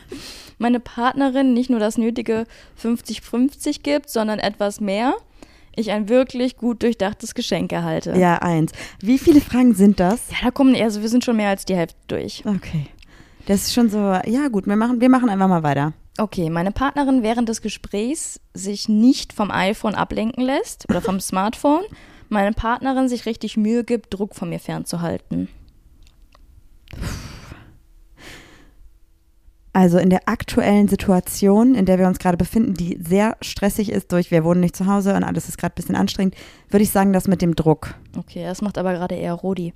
[0.62, 2.46] meine Partnerin nicht nur das nötige
[2.82, 5.16] 50-50 gibt, sondern etwas mehr,
[5.76, 8.14] ich ein wirklich gut durchdachtes Geschenk erhalte.
[8.18, 8.72] Ja, eins.
[9.00, 10.30] Wie viele Fragen sind das?
[10.30, 12.44] Ja, da kommen, also wir sind schon mehr als die Hälfte durch.
[12.46, 12.88] Okay.
[13.48, 15.94] Das ist schon so, ja gut, wir machen, wir machen einfach mal weiter.
[16.18, 21.84] Okay, meine Partnerin während des Gesprächs sich nicht vom iPhone ablenken lässt oder vom Smartphone.
[22.30, 25.50] Meine Partnerin sich richtig Mühe gibt, Druck von mir fernzuhalten.
[29.74, 34.12] Also in der aktuellen Situation, in der wir uns gerade befinden, die sehr stressig ist
[34.12, 36.36] durch, wir wohnen nicht zu Hause und alles ist gerade ein bisschen anstrengend,
[36.70, 37.96] würde ich sagen, das mit dem Druck.
[38.18, 39.74] Okay, das macht aber gerade eher Rodi.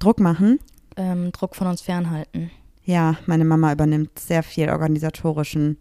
[0.00, 0.58] Druck machen.
[0.96, 2.50] Ähm, Druck von uns fernhalten.
[2.84, 5.78] Ja, meine Mama übernimmt sehr viel organisatorischen,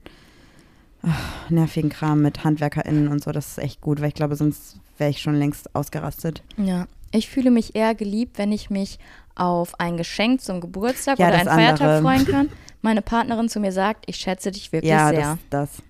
[1.01, 3.31] ach, nervigen Kram mit HandwerkerInnen und so.
[3.31, 6.43] Das ist echt gut, weil ich glaube, sonst wäre ich schon längst ausgerastet.
[6.57, 8.99] Ja, ich fühle mich eher geliebt, wenn ich mich
[9.35, 12.01] auf ein Geschenk zum Geburtstag Ja, oder einen Feiertag andere.
[12.01, 12.49] freuen kann.
[12.81, 15.37] Meine Partnerin zu mir sagt, ich schätze dich wirklich Ja, sehr.
[15.49, 15.83] das, das.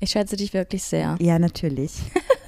[0.00, 1.16] Ich schätze dich wirklich sehr.
[1.20, 1.92] Ja, natürlich.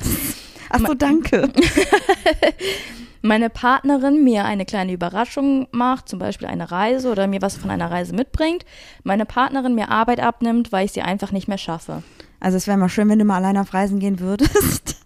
[0.71, 1.49] Ach so, danke.
[3.23, 7.71] Meine Partnerin mir eine kleine Überraschung macht, zum Beispiel eine Reise oder mir was von
[7.71, 8.65] einer Reise mitbringt.
[9.03, 12.03] Meine Partnerin mir Arbeit abnimmt, weil ich sie einfach nicht mehr schaffe.
[12.39, 14.97] Also es wäre mal schön, wenn du mal alleine auf Reisen gehen würdest.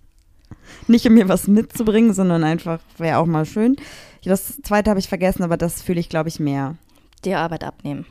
[0.88, 3.76] Nicht um mir was mitzubringen, sondern einfach, wäre auch mal schön.
[4.24, 6.76] Das zweite habe ich vergessen, aber das fühle ich, glaube ich, mehr.
[7.24, 8.06] Dir Arbeit abnehmen.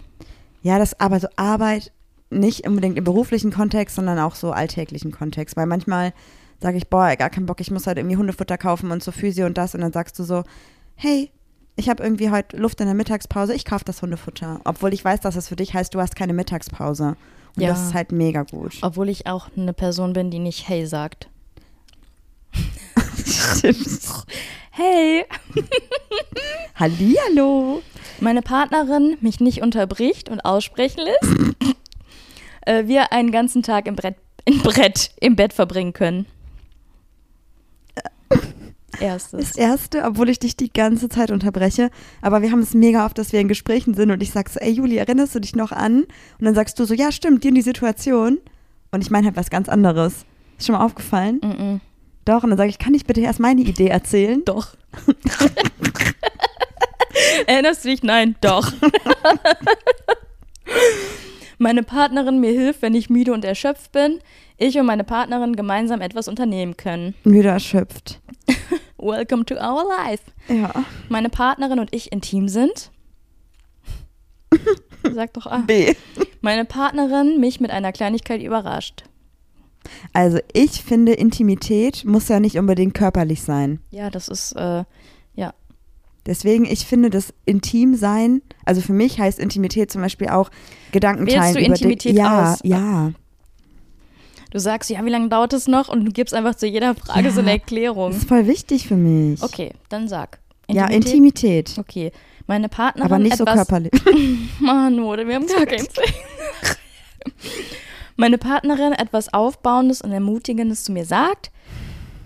[0.62, 1.92] Ja, das aber so Arbeit
[2.30, 5.56] nicht unbedingt im beruflichen Kontext, sondern auch so alltäglichen Kontext.
[5.56, 6.14] Weil manchmal
[6.62, 9.46] sage ich, boah, gar keinen Bock, ich muss halt irgendwie Hundefutter kaufen und so Physio
[9.46, 9.76] und das.
[9.76, 10.44] Und dann sagst du so,
[10.96, 11.32] hey,
[11.76, 14.62] ich habe irgendwie heute Luft in der Mittagspause, ich kaufe das Hundefutter.
[14.64, 17.16] Obwohl ich weiß, dass das für dich heißt, du hast keine Mittagspause.
[17.56, 17.70] Und Ja.
[17.70, 18.78] das ist halt mega gut.
[18.82, 21.30] Obwohl ich auch eine Person bin, die nicht hey sagt.
[24.76, 25.24] Hey!
[26.76, 27.84] Hallihallo.
[28.20, 31.56] Meine Partnerin mich nicht unterbricht und aussprechen lässt.
[32.66, 36.26] äh, wir einen ganzen Tag im Brett, im Brett, im Bett verbringen können.
[39.00, 39.50] Erstes.
[39.50, 41.92] Das erste, obwohl ich dich die ganze Zeit unterbreche,
[42.24, 44.60] aber wir haben es mega oft, dass wir in Gesprächen sind und ich sag so,
[44.60, 46.06] ey Juli, erinnerst du dich noch an?
[46.40, 48.40] Und dann sagst du so, ja stimmt, die und die Situation.
[48.92, 50.26] Und ich meine halt was ganz anderes.
[50.58, 51.40] Ist schon mal aufgefallen?
[51.42, 51.80] Mm-mm.
[52.26, 54.44] Doch, und dann sage ich, kann ich bitte erst meine Idee erzählen?
[54.46, 54.76] Doch.
[57.48, 58.04] Erinnerst du dich?
[58.04, 58.72] Nein, doch.
[61.58, 64.20] meine Partnerin mir hilft, wenn ich müde und erschöpft bin.
[64.58, 67.16] Ich und meine Partnerin gemeinsam etwas unternehmen können.
[67.24, 68.22] Müde erschöpft.
[68.98, 70.24] Welcome to our life.
[70.48, 70.86] Ja.
[71.10, 72.92] Meine Partnerin und ich intim sind.
[75.14, 75.58] Sag doch A.
[75.58, 75.94] B.
[76.42, 79.04] Meine Partnerin mich mit einer Kleinigkeit überrascht.
[80.14, 83.80] Also ich finde, Intimität muss ja nicht unbedingt körperlich sein.
[83.92, 84.84] Ja, das ist, äh,
[85.36, 85.54] ja.
[86.26, 90.50] Deswegen, ich finde, das Intimsein, also für mich heißt Intimität zum Beispiel auch
[90.92, 92.16] Gedanken Wählst teilen du über Intimität.
[92.16, 92.60] Ja, aus?
[92.64, 93.12] ja.
[94.52, 95.90] Du sagst, ja, wie lange dauert es noch?
[95.90, 98.12] Und du gibst einfach zu jeder Frage so eine Ja, Erklärung.
[98.12, 99.42] Das ist voll wichtig für mich.
[99.42, 100.40] Okay, dann sag.
[100.70, 101.74] Ja, Intimität.
[101.78, 102.12] Okay.
[102.46, 103.92] Meine Partnerin Aber nicht so körperlich.
[104.62, 106.08] Oder wir haben gar keinen Plan.
[108.16, 111.52] Meine Partnerin etwas Aufbauendes und Ermutigendes zu mir sagt,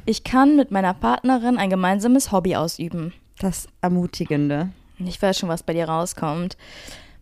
[0.06, 3.13] ich kann mit meiner Partnerin ein gemeinsames Hobby ausüben.
[3.39, 4.69] Das Ermutigende.
[5.00, 6.58] Ich weiß schon, was bei dir rauskommt.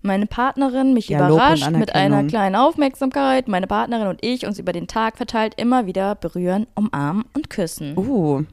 [0.02, 3.48] Meine Partnerin mich und überrascht mit einer kleinen Aufmerksamkeit.
[3.48, 7.98] Meine Partnerin und ich uns über den Tag verteilt immer wieder berühren, umarmen und küssen.
[7.98, 8.44] Uh.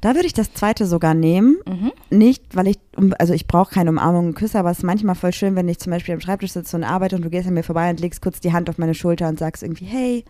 [0.00, 1.58] Da würde ich das zweite sogar nehmen.
[1.66, 1.92] Mhm.
[2.10, 5.14] Nicht, weil ich, um- also ich brauche keine Umarmung und Küsse, aber es ist manchmal
[5.14, 7.54] voll schön, wenn ich zum Beispiel am Schreibtisch sitze und arbeite und du gehst an
[7.54, 10.24] mir vorbei und legst kurz die Hand auf meine Schulter und sagst irgendwie, hey,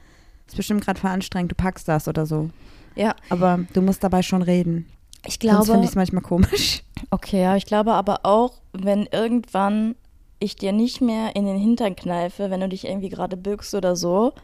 [0.48, 2.50] ist bestimmt gerade voll anstrengend, du packst das oder so.
[2.96, 4.86] Ja, Aber du musst dabei schon reden.
[5.24, 5.64] ich glaube.
[5.66, 6.82] finde ich es manchmal komisch.
[7.12, 9.94] Okay, ja, ich glaube aber auch, wenn irgendwann
[10.38, 13.96] ich dir nicht mehr in den Hintern kneife, wenn du dich irgendwie gerade bückst oder
[13.96, 14.34] so,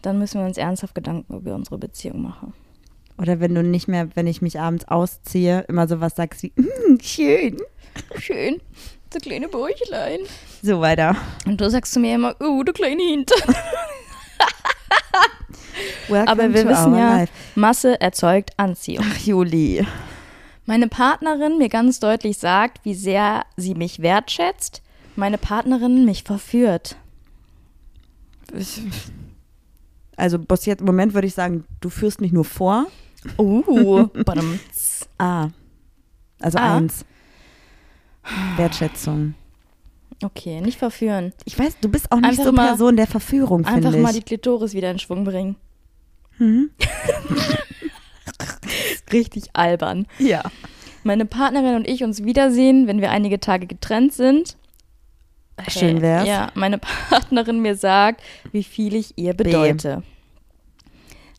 [0.00, 2.54] dann müssen wir uns ernsthaft Gedanken über unsere Beziehung machen.
[3.18, 6.98] Oder wenn du nicht mehr, wenn ich mich abends ausziehe, immer sowas sagst wie, "Mm,
[7.02, 7.56] schön.
[8.18, 8.60] Schön,
[9.12, 10.18] so kleine Bäuchlein.
[10.62, 11.16] So weiter.
[11.46, 13.40] Und du sagst zu mir immer, oh, du kleine Hintern.
[16.08, 17.32] Aber wir wissen ja, life.
[17.54, 19.04] Masse erzeugt Anziehung.
[19.08, 19.86] Ach, Juli.
[20.64, 24.82] Meine Partnerin mir ganz deutlich sagt, wie sehr sie mich wertschätzt,
[25.14, 26.96] meine Partnerin mich verführt.
[28.56, 28.82] Ich-
[30.16, 32.86] Also bis jetzt im Moment würde ich sagen, du führst mich nur vor.
[33.38, 35.08] Uh, badumts.
[35.18, 35.48] Ah.
[36.40, 36.76] Also Ah.
[36.76, 37.04] eins.
[38.56, 39.34] Wertschätzung.
[40.24, 41.32] okay, nicht verführen.
[41.44, 44.02] Ich weiß, du bist auch nicht Einfach so mal- Person der Verführung, finde Einfach ich.
[44.02, 45.56] mal die Klitoris wieder in Schwung bringen.
[46.38, 46.70] Mhm.
[49.12, 50.06] Richtig albern.
[50.18, 50.42] Ja.
[51.04, 54.56] Meine Partnerin und ich uns wiedersehen, wenn wir einige Tage getrennt sind.
[55.68, 56.26] Schön wär's.
[56.26, 56.78] Ja, meine
[57.10, 60.02] Partnerin mir sagt, wie viel ich ihr bedeute.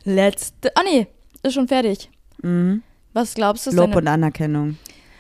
[0.06, 0.72] Letzte.
[0.76, 1.08] Ah, nee,
[1.44, 2.10] ist schon fertig.
[2.42, 2.84] Mhm.
[3.14, 3.72] Was glaubst du?
[3.72, 4.78] Lob und Anerkennung.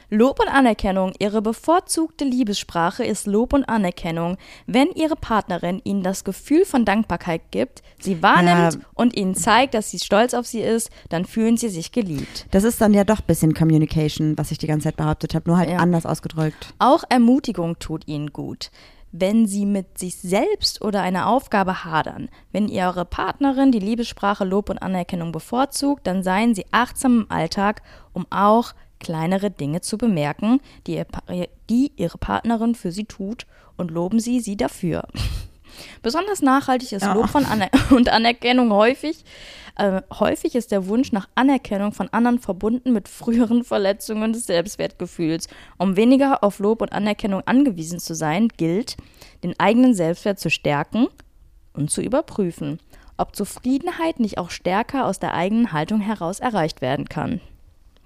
[0.09, 1.11] Lob und Anerkennung.
[1.19, 4.37] Ihre bevorzugte Liebessprache ist Lob und Anerkennung.
[4.65, 8.79] Wenn Ihre Partnerin Ihnen das Gefühl von Dankbarkeit gibt, sie wahrnimmt Ja.
[8.93, 12.45] und Ihnen zeigt, dass sie stolz auf Sie ist, dann fühlen Sie sich geliebt.
[12.51, 15.49] Das ist dann ja doch ein bisschen Communication, was ich die ganze Zeit behauptet habe,
[15.49, 15.77] nur halt Ja.
[15.79, 16.73] anders ausgedrückt.
[16.79, 18.71] Auch Ermutigung tut Ihnen gut.
[19.19, 24.69] Wenn Sie mit sich selbst oder einer Aufgabe hadern, wenn Ihre Partnerin die Liebessprache Lob
[24.69, 27.81] und Anerkennung bevorzugt, dann seien Sie achtsam im Alltag,
[28.13, 31.05] um auch kleinere Dinge zu bemerken, die, ihr,
[31.69, 35.07] die Ihre Partnerin für Sie tut und loben Sie sie dafür.
[36.01, 37.13] Besonders nachhaltig ist Ja.
[37.13, 39.23] Lob von Aner und Anerkennung häufig.
[39.77, 45.47] Äh, häufig ist der Wunsch nach Anerkennung von anderen verbunden mit früheren Verletzungen des Selbstwertgefühls.
[45.77, 48.97] Um weniger auf Lob und Anerkennung angewiesen zu sein, gilt,
[49.43, 51.07] den eigenen Selbstwert zu stärken
[51.73, 52.79] und zu überprüfen,
[53.17, 57.39] ob Zufriedenheit nicht auch stärker aus der eigenen Haltung heraus erreicht werden kann.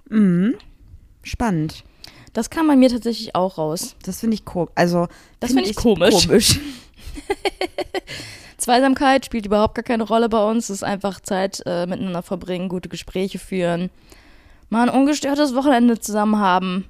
[0.10, 0.55] Mhm.
[1.23, 1.86] Spannend.
[2.34, 3.95] Das kam bei mir tatsächlich auch raus.
[4.03, 4.71] Das finde ich komisch.
[4.75, 5.07] Also,
[5.39, 6.27] Das find ich komisch.
[6.27, 6.60] komisch.
[8.58, 10.65] Zweisamkeit spielt überhaupt gar keine Rolle bei uns.
[10.65, 13.89] Es ist einfach Zeit äh, miteinander verbringen, gute Gespräche führen,
[14.69, 16.86] mal ein ungestörtes Wochenende zusammen haben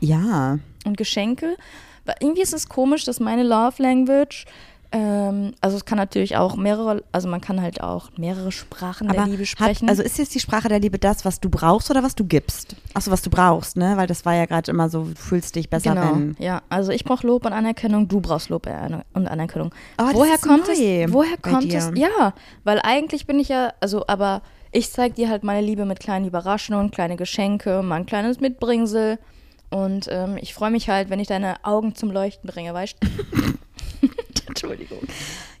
[0.00, 0.58] Ja.
[0.84, 1.56] und Geschenke.
[2.04, 4.44] Weil irgendwie ist es komisch, dass meine Love Language,
[4.92, 9.20] ähm, also es kann natürlich auch mehrere, also man kann halt auch mehrere Sprachen der
[9.20, 9.88] Aber Liebe hat, sprechen.
[9.88, 12.76] also ist jetzt die Sprache der Liebe das, was du brauchst oder was du gibst?
[12.94, 13.96] Achso, was du brauchst, ne?
[13.96, 16.36] Weil das war ja gerade immer so, du fühlst dich besser, Genau, wenn.
[16.38, 16.62] ja.
[16.68, 18.68] Also ich brauche Lob und Anerkennung, du brauchst Lob
[19.14, 19.72] und Anerkennung.
[19.98, 21.12] Oh, das woher ist kommt neu es?
[21.12, 21.78] Woher kommt dir.
[21.78, 21.90] es?
[21.94, 22.32] Ja,
[22.64, 26.26] weil eigentlich bin ich ja, also aber ich zeig dir halt meine Liebe mit kleinen
[26.26, 29.18] Überraschungen, kleine Geschenke, mal ein kleines Mitbringsel
[29.70, 33.08] und ähm, ich freue mich halt, wenn ich deine Augen zum Leuchten bringe, weißt du?
[34.70, 35.06] Entschuldigung.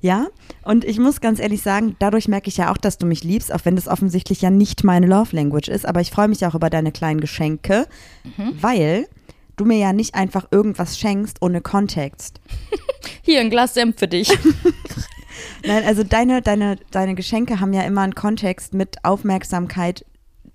[0.00, 0.26] Ja,
[0.62, 3.52] und ich muss ganz ehrlich sagen, dadurch merke ich ja auch, dass du mich liebst,
[3.52, 5.86] auch wenn das offensichtlich ja nicht meine Love Language ist.
[5.86, 7.86] Aber ich freue mich auch über deine kleinen Geschenke,
[8.24, 8.56] Mhm.
[8.60, 9.06] weil
[9.56, 12.40] du mir ja nicht einfach irgendwas schenkst ohne Kontext.
[13.22, 14.28] Hier ein Glas Senf für dich.
[15.66, 20.04] Nein, also deine, deine, deine Geschenke haben ja immer einen Kontext mit Aufmerksamkeit.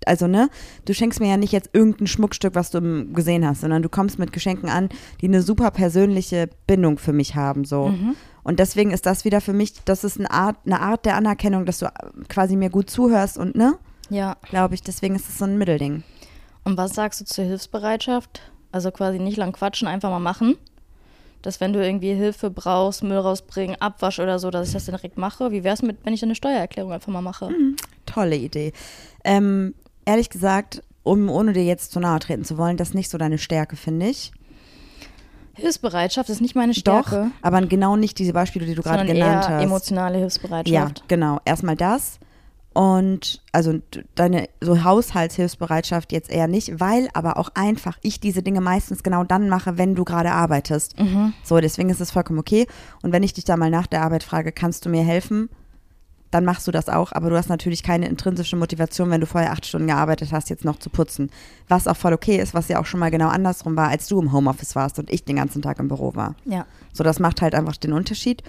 [0.08, 0.50] Also, ne,
[0.86, 4.18] du schenkst mir ja nicht jetzt irgendein Schmuckstück, was du gesehen hast, sondern du kommst
[4.18, 4.90] mit Geschenken an,
[5.22, 7.90] die eine super persönliche Bindung für mich haben, so.
[7.90, 8.16] Mhm.
[8.44, 11.66] Und deswegen ist das wieder für mich, das ist eine Art, eine Art der Anerkennung,
[11.66, 11.88] dass du
[12.28, 13.78] quasi mir gut zuhörst und, ne,
[14.10, 14.36] ja.
[14.44, 16.04] glaube ich, deswegen ist es so ein Mittelding.
[16.64, 18.42] Und was sagst du zur Hilfsbereitschaft?
[18.72, 20.58] Also quasi nicht lang quatschen, einfach mal machen.
[21.42, 24.96] Dass wenn du irgendwie Hilfe brauchst, Müll rausbringen, Abwasch oder so, dass ich das dann
[24.96, 25.52] direkt mache.
[25.52, 27.50] Wie wär's mit, wenn ich eine Steuererklärung einfach mal mache?
[28.06, 28.74] Tolle Idee.
[29.24, 29.74] Ähm,
[30.06, 33.18] ehrlich gesagt, um, ohne dir jetzt zu nahe treten zu wollen, das ist nicht so
[33.18, 34.32] deine Stärke, finde ich.
[35.54, 39.46] Hilfsbereitschaft ist nicht meine Doch, Stärke, aber genau nicht diese Beispiele, die du gerade genannt
[39.46, 39.64] eher hast.
[39.64, 41.04] emotionale Ja, Hilfsbereitschaft.
[41.08, 41.40] genau.
[41.46, 42.20] Erstmal das.
[42.74, 43.80] Und also
[44.16, 49.26] deine so Haushaltshilfsbereitschaft jetzt eher nicht, weil aber auch einfach ich diese Dinge meistens genau
[49.26, 50.98] dann mache, wenn du gerade arbeitest.
[50.98, 51.34] Mhm.
[51.44, 52.68] So, deswegen ist es vollkommen okay.
[53.04, 55.50] Und wenn ich dich da mal nach der Arbeit frage, kannst du mir helfen?
[56.32, 59.52] Dann machst du das auch, aber du hast natürlich keine intrinsische Motivation, wenn du vorher
[59.52, 61.30] acht Stunden gearbeitet hast, jetzt noch zu putzen.
[61.68, 64.20] Was auch voll okay ist, was ja auch schon mal genau andersrum war, als du
[64.22, 66.36] im Homeoffice warst und ich den ganzen Tag im Büro war.
[66.46, 66.66] Ja.
[66.94, 68.44] So, das macht halt einfach den Unterschied.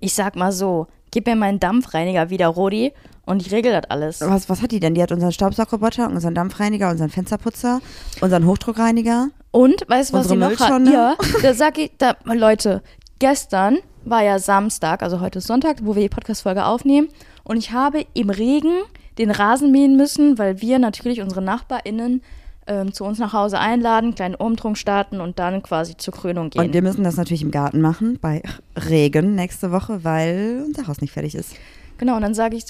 [0.00, 2.92] Ich sag mal so, gib mir meinen Dampfreiniger wieder, Rodi,
[3.24, 4.20] und ich regel das alles.
[4.20, 4.94] Was, was hat die denn?
[4.94, 7.80] Die hat unseren Staubsaugerroboter, unseren Dampfreiniger, unseren Fensterputzer,
[8.20, 9.28] unseren Hochdruckreiniger.
[9.52, 10.86] Und weißt du, was sie noch hat?
[10.88, 12.82] Ja, da sag ich, da, Leute,
[13.20, 17.08] gestern war ja Samstag, also heute ist Sonntag, wo wir die Podcast-Folge aufnehmen.
[17.44, 18.82] Und ich habe im Regen
[19.18, 22.22] den Rasen mähen müssen, weil wir natürlich unsere NachbarInnen
[22.66, 26.62] ähm, zu uns nach Hause einladen, kleinen Umtrunk starten und dann quasi zur Krönung gehen.
[26.62, 28.42] Und wir müssen das natürlich im Garten machen, bei
[28.76, 31.54] Regen nächste Woche, weil unser Haus nicht fertig ist.
[31.98, 32.64] Genau, und dann sage ich,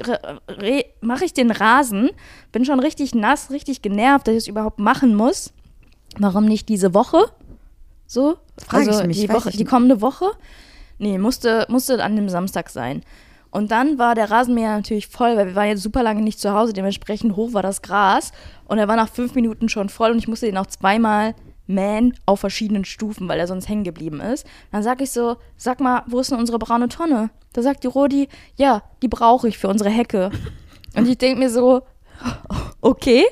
[1.01, 2.11] mache ich den Rasen,
[2.53, 5.53] bin schon richtig nass, richtig genervt, dass ich es überhaupt machen muss.
[6.19, 7.31] Warum nicht diese Woche?
[8.07, 8.37] So?
[8.59, 10.27] Frag ich also mich, die, Woche, die kommende Woche?
[11.03, 13.03] Nee, musste, musste an dem Samstag sein.
[13.51, 16.55] Und dann war der Rasenmäher natürlich voll, weil wir waren jetzt super lange nicht zu
[16.55, 18.31] Hause, dementsprechend hoch war das Gras.
[18.67, 21.35] Und er war nach fünf Minuten schon voll und ich musste den auch zweimal
[21.67, 24.47] mähen auf verschiedenen Stufen, weil er sonst hängen geblieben ist.
[24.71, 27.31] Dann sag ich so, sag mal, wo ist denn unsere braune Tonne?
[27.53, 30.31] Da sagt die Rodi, ja, die brauche ich für unsere Hecke.
[30.97, 31.83] Und ich denke mir so,
[32.81, 33.25] okay.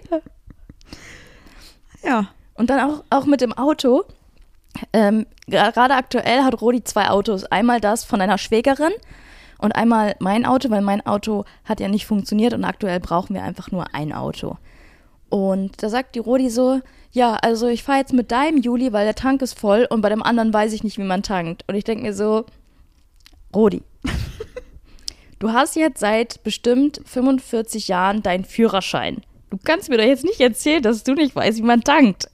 [2.02, 2.30] Ja.
[2.54, 4.06] Und dann auch, auch mit dem Auto.
[4.92, 7.44] Ähm, Gerade aktuell hat Rodi zwei Autos.
[7.44, 8.92] Einmal das von einer Schwägerin
[9.58, 13.42] und einmal mein Auto, weil mein Auto hat ja nicht funktioniert und aktuell brauchen wir
[13.42, 14.56] einfach nur ein Auto.
[15.28, 16.80] Und da sagt die Rodi so,
[17.12, 20.08] ja, also ich fahre jetzt mit deinem Juli, weil der Tank ist voll und bei
[20.08, 21.64] dem anderen weiß ich nicht, wie man tankt.
[21.68, 22.46] Und ich denke mir so,
[23.54, 23.82] Rodi,
[25.38, 29.22] du hast jetzt seit bestimmt 45 Jahren deinen Führerschein.
[29.50, 32.28] Du kannst mir doch jetzt nicht erzählen, dass du nicht weißt, wie man tankt.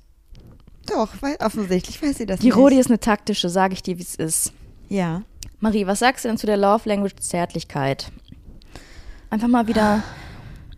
[0.87, 2.57] Doch, weil offensichtlich weiß sie das Die nicht.
[2.57, 4.53] Rodi ist eine taktische, sage ich dir, wie es ist.
[4.89, 5.23] Ja.
[5.61, 8.11] Marie, was sagst du denn zu der Love Language Zärtlichkeit?
[9.31, 10.03] Einfach mal wieder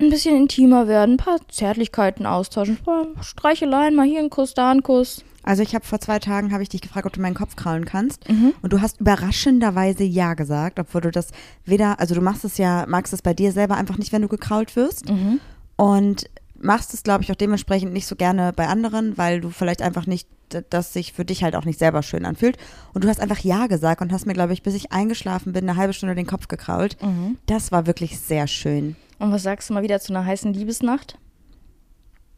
[0.01, 2.79] ein bisschen intimer werden, ein paar Zärtlichkeiten austauschen,
[3.21, 5.25] Streicheleien, mal hier ein Kuss, da ein Kuss.
[5.43, 7.85] Also ich habe vor zwei Tagen habe ich dich gefragt, ob du meinen Kopf kraulen
[7.85, 8.29] kannst.
[8.29, 8.53] Mhm.
[8.61, 11.29] Und du hast überraschenderweise ja gesagt, obwohl du das
[11.65, 14.29] weder, also du machst es ja, magst es bei dir selber einfach nicht, wenn du
[14.29, 15.09] gekrault wirst.
[15.09, 15.41] Mhm.
[15.77, 16.29] Und
[16.61, 20.07] machst es, glaube ich, auch dementsprechend nicht so gerne bei anderen, weil du vielleicht einfach
[20.07, 22.57] nicht, d- das sich für dich halt auch nicht selber schön anfühlt.
[22.95, 25.69] Und du hast einfach Ja gesagt und hast mir, glaube ich, bis ich eingeschlafen bin,
[25.69, 26.97] eine halbe Stunde den Kopf gekrault.
[27.03, 27.39] Mhm.
[27.47, 28.97] Das war wirklich sehr schön.
[29.19, 31.19] Und was sagst du mal wieder zu einer heißen Liebesnacht?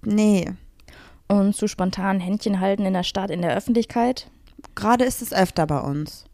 [0.02, 0.50] Nee,
[1.28, 4.28] Und zu spontanen Händchen halten in der Stadt, in der Öffentlichkeit?
[4.74, 6.24] gerade ist es öfter bei uns.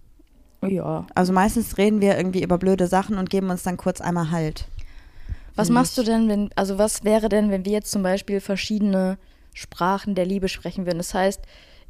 [0.63, 1.07] Ja.
[1.15, 4.67] Also meistens reden wir irgendwie über blöde Sachen und geben uns dann kurz einmal Halt.
[5.57, 9.19] Was machst du denn, wenn, also was wäre denn, wenn wir jetzt zum Beispiel verschiedene
[9.55, 10.99] Sprachen der Liebe sprechen würden?
[10.99, 11.41] Das heißt,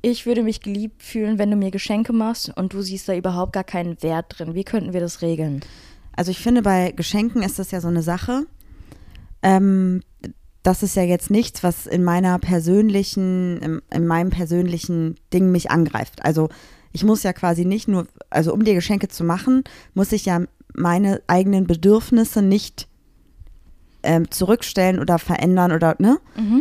[0.03, 3.53] ich würde mich geliebt fühlen, wenn du mir Geschenke machst und du siehst da überhaupt
[3.53, 4.55] gar keinen Wert drin.
[4.55, 5.61] Wie könnten wir das regeln?
[6.15, 8.47] Also ich finde, bei Geschenken ist das ja so eine Sache.
[9.43, 10.03] Ähm,
[10.63, 15.71] das ist ja jetzt nichts, was in meiner persönlichen, in, in meinem persönlichen Ding mich
[15.71, 16.25] angreift.
[16.25, 16.49] Also
[16.93, 20.43] ich muss ja quasi nicht nur, also um dir Geschenke zu machen, muss ich ja
[20.75, 22.89] meine eigenen Bedürfnisse nicht
[24.07, 26.19] ähm, zurückstellen oder verändern oder, ne?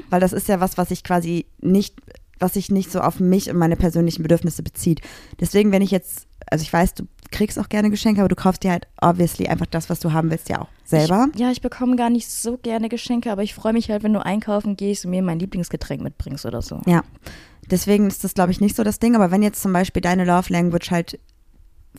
[0.09, 1.95] Weil das ist ja was, was ich quasi nicht,
[2.39, 5.01] was sich nicht so auf mich und meine persönlichen Bedürfnisse bezieht.
[5.39, 8.63] Deswegen, wenn ich jetzt, also ich weiß, du kriegst auch gerne Geschenke, aber du kaufst
[8.63, 11.27] dir halt obviously einfach das, was du haben willst, ja auch selber.
[11.33, 14.13] Ich, ja, ich bekomme gar nicht so gerne Geschenke, aber ich freue mich halt, wenn
[14.13, 16.81] du einkaufen gehst und mir mein Lieblingsgetränk mitbringst oder so.
[16.85, 17.03] Ja.
[17.69, 19.15] Deswegen ist das, glaube ich, nicht so das Ding.
[19.15, 21.19] Aber wenn jetzt zum Beispiel deine Love Language halt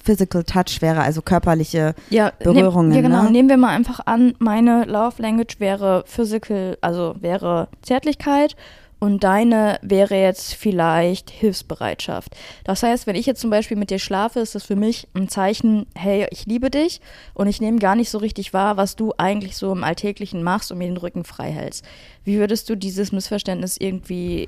[0.02, 3.22] Physical Touch wäre, also körperliche Ja, Berührungen, Nehm, ja, genau.
[3.24, 3.30] ne?
[3.30, 8.56] Nehmen wir mal einfach an, meine Love Language wäre Physical, also wäre Zärtlichkeit
[8.98, 12.34] und deine wäre jetzt vielleicht Hilfsbereitschaft.
[12.64, 15.28] Das heißt, wenn ich jetzt zum Beispiel mit dir schlafe, ist das für mich ein
[15.28, 17.00] Zeichen, hey, ich liebe dich
[17.34, 20.72] und ich nehme gar nicht so richtig wahr, was du eigentlich so im Alltäglichen machst
[20.72, 21.84] und mir den Rücken frei hältst.
[22.24, 24.46] Wie würdest du dieses Missverständnis irgendwie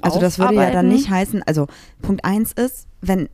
[0.00, 1.66] Also das würde ja dann nicht heißen, also
[2.00, 3.28] Punkt eins ist, wenn,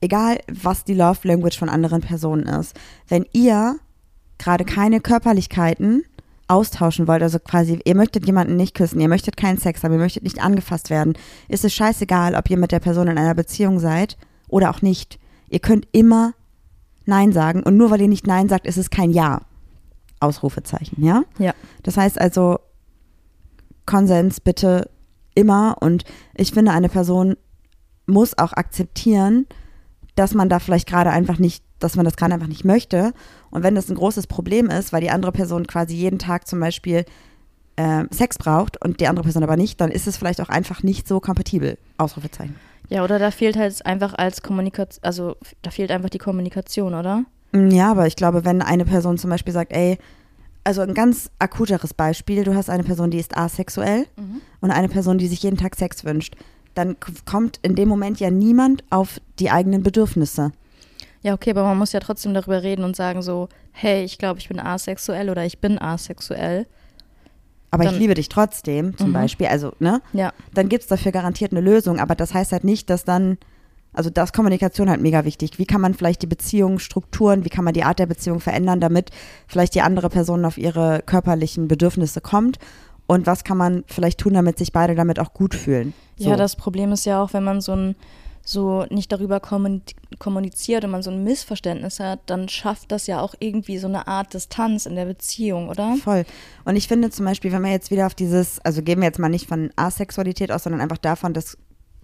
[0.00, 2.74] egal was die Love Language von anderen Personen ist,
[3.08, 3.78] wenn ihr
[4.38, 6.04] gerade keine Körperlichkeiten
[6.46, 9.98] austauschen wollt, also quasi, ihr möchtet jemanden nicht küssen, ihr möchtet keinen Sex haben, ihr
[9.98, 11.14] möchtet nicht angefasst werden,
[11.48, 14.16] ist es scheißegal, ob ihr mit der Person in einer Beziehung seid
[14.48, 15.18] oder auch nicht.
[15.50, 16.32] Ihr könnt immer
[17.04, 19.42] Nein sagen und nur weil ihr nicht Nein sagt, ist es kein Ja.
[20.20, 21.22] Ausrufezeichen, ja?
[21.38, 21.54] Ja.
[21.84, 22.58] Das heißt also,
[23.86, 24.90] Konsens bitte
[25.34, 27.36] immer und ich finde, eine Person
[28.06, 29.46] muss auch akzeptieren,
[30.18, 33.12] dass man da vielleicht gerade einfach nicht, dass man das gerade einfach nicht möchte.
[33.50, 36.58] Und wenn das ein großes Problem ist, weil die andere Person quasi jeden Tag zum
[36.58, 37.04] Beispiel
[37.76, 40.82] äh, Sex braucht und die andere Person aber nicht, dann ist es vielleicht auch einfach
[40.82, 41.78] nicht so kompatibel.
[41.98, 42.56] Ausrufezeichen.
[42.88, 47.24] Ja, oder da fehlt halt einfach als Kommunikation, also da fehlt einfach die Kommunikation, oder?
[47.52, 49.98] Mm, Ja, aber ich glaube, wenn eine Person zum Beispiel sagt, ey,
[50.64, 54.06] also ein ganz akuteres Beispiel, du hast eine Person, die ist asexuell
[54.60, 56.34] und eine Person, die sich jeden Tag Sex wünscht,
[56.74, 60.52] dann kommt in dem Moment ja niemand auf die eigenen Bedürfnisse.
[61.22, 64.38] Ja, okay, aber man muss ja trotzdem darüber reden und sagen so, hey, ich glaube,
[64.38, 66.66] ich bin asexuell oder ich bin asexuell.
[67.70, 69.14] Aber Dann- ich liebe dich trotzdem, zum Mhm.
[69.14, 70.00] Beispiel, also, ne?
[70.12, 70.32] Ja.
[70.54, 73.36] Dann gibt es dafür garantiert eine Lösung, aber das heißt halt nicht, dass dann,
[73.92, 75.58] also da ist Kommunikation halt mega wichtig.
[75.58, 78.80] Wie kann man vielleicht die Beziehung, Strukturen, wie kann man die Art der Beziehung verändern,
[78.80, 79.10] damit
[79.48, 82.58] vielleicht die andere Person auf ihre körperlichen Bedürfnisse kommt?
[83.08, 85.94] Und was kann man vielleicht tun, damit sich beide damit auch gut fühlen?
[86.18, 86.28] So.
[86.28, 87.96] Ja, das Problem ist ja auch, wenn man so ein
[88.48, 89.82] so nicht darüber kommun-
[90.18, 94.08] kommuniziert und man so ein Missverständnis hat, dann schafft das ja auch irgendwie so eine
[94.08, 95.96] Art Distanz in der Beziehung, oder?
[96.02, 96.24] Voll.
[96.64, 99.18] Und ich finde zum Beispiel, wenn wir jetzt wieder auf dieses, also gehen wir jetzt
[99.18, 101.58] mal nicht von Asexualität aus, sondern einfach davon, dass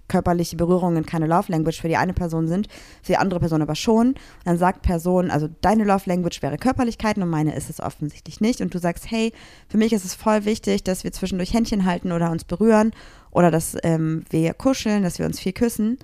[0.09, 2.69] körperliche Berührungen keine Love Language für die eine Person sind,
[3.03, 4.09] für die andere Person aber schon.
[4.09, 8.41] Und dann sagt Person, also deine Love Language wäre Körperlichkeiten und meine ist es offensichtlich
[8.41, 8.61] nicht.
[8.61, 9.33] Und du sagst, hey,
[9.69, 12.93] für mich ist es voll wichtig, dass wir zwischendurch Händchen halten oder uns berühren
[13.31, 15.99] oder dass ähm, wir kuscheln, dass wir uns viel küssen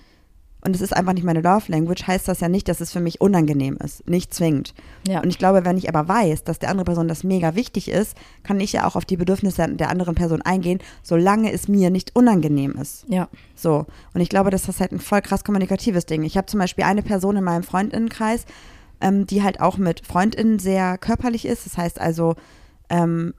[0.63, 3.01] und es ist einfach nicht meine Love Language, heißt das ja nicht, dass es für
[3.01, 4.09] mich unangenehm ist.
[4.09, 4.75] Nicht zwingend.
[5.09, 5.21] Ja.
[5.23, 8.17] Und ich glaube, wenn ich aber weiß, dass der andere Person das mega wichtig ist,
[8.43, 12.15] kann ich ja auch auf die Bedürfnisse der anderen Person eingehen, solange es mir nicht
[12.15, 13.05] unangenehm ist.
[13.09, 13.29] Ja.
[13.55, 13.87] So.
[14.13, 16.23] Und ich glaube, das ist halt ein voll krass kommunikatives Ding.
[16.25, 18.45] Ich habe zum Beispiel eine Person in meinem Freundinnenkreis,
[19.01, 21.65] ähm, die halt auch mit Freundinnen sehr körperlich ist.
[21.65, 22.35] Das heißt also,
[22.91, 23.35] ähm,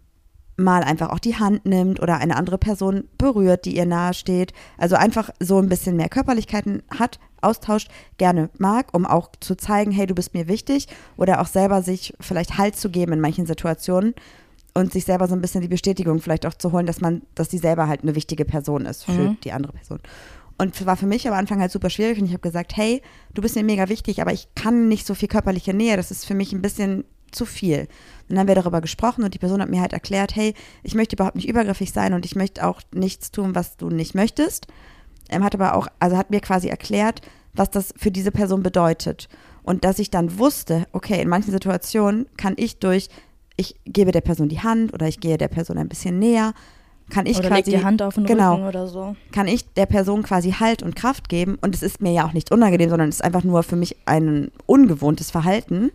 [0.64, 4.53] mal einfach auch die Hand nimmt oder eine andere Person berührt, die ihr nahe steht.
[4.78, 9.91] Also einfach so ein bisschen mehr Körperlichkeiten hat, austauscht, gerne mag, um auch zu zeigen,
[9.91, 10.88] hey, du bist mir wichtig
[11.18, 14.14] oder auch selber sich vielleicht Halt zu geben in manchen Situationen
[14.74, 17.49] und sich selber so ein bisschen die Bestätigung vielleicht auch zu holen, dass man, dass
[17.49, 19.38] die selber halt eine wichtige Person ist für Mhm.
[19.43, 19.99] die andere Person.
[20.57, 23.01] Und war für mich am Anfang halt super schwierig und ich habe gesagt, hey,
[23.34, 26.26] du bist mir mega wichtig, aber ich kann nicht so viel körperliche Nähe, das ist
[26.26, 27.88] für mich ein bisschen zu viel.
[28.32, 30.53] Dann haben wir darüber gesprochen und die Person hat mir halt erklärt, hey,
[30.84, 34.15] ich möchte überhaupt nicht übergriffig sein und ich möchte auch nichts tun, was du nicht
[34.15, 34.67] möchtest.
[35.29, 37.21] Ähm, hat aber auch, also hat mir quasi erklärt,
[37.53, 39.27] was das für diese Person bedeutet.
[39.63, 43.09] Und dass ich dann wusste, okay, in manchen Situationen kann ich durch,
[43.57, 46.53] ich gebe der Person die Hand oder ich gehe der Person ein bisschen näher,
[47.09, 49.15] kann ich oder quasi die Hand auf den genau, Rücken oder so.
[49.34, 52.34] kann ich der Person quasi Halt und Kraft geben und es ist mir ja auch
[52.34, 55.91] nicht unangenehm, sondern es ist einfach nur für mich ein ungewohntes Verhalten.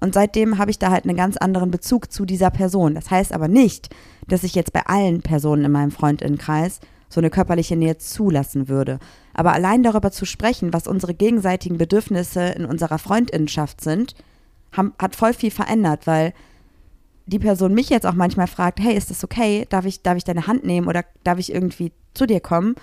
[0.00, 2.94] Und seitdem habe ich da halt einen ganz anderen Bezug zu dieser Person.
[2.94, 3.94] Das heißt aber nicht,
[4.28, 6.80] dass ich jetzt bei allen Personen in meinem Freundinnenkreis
[7.10, 8.98] so eine körperliche Nähe zulassen würde.
[9.34, 14.14] Aber allein darüber zu sprechen, was unsere gegenseitigen Bedürfnisse in unserer Freundinnenschaft sind,
[14.72, 16.32] haben, hat voll viel verändert, weil
[17.26, 19.66] die Person mich jetzt auch manchmal fragt, hey, ist das okay?
[19.68, 22.74] Darf ich, darf ich deine Hand nehmen oder darf ich irgendwie zu dir kommen?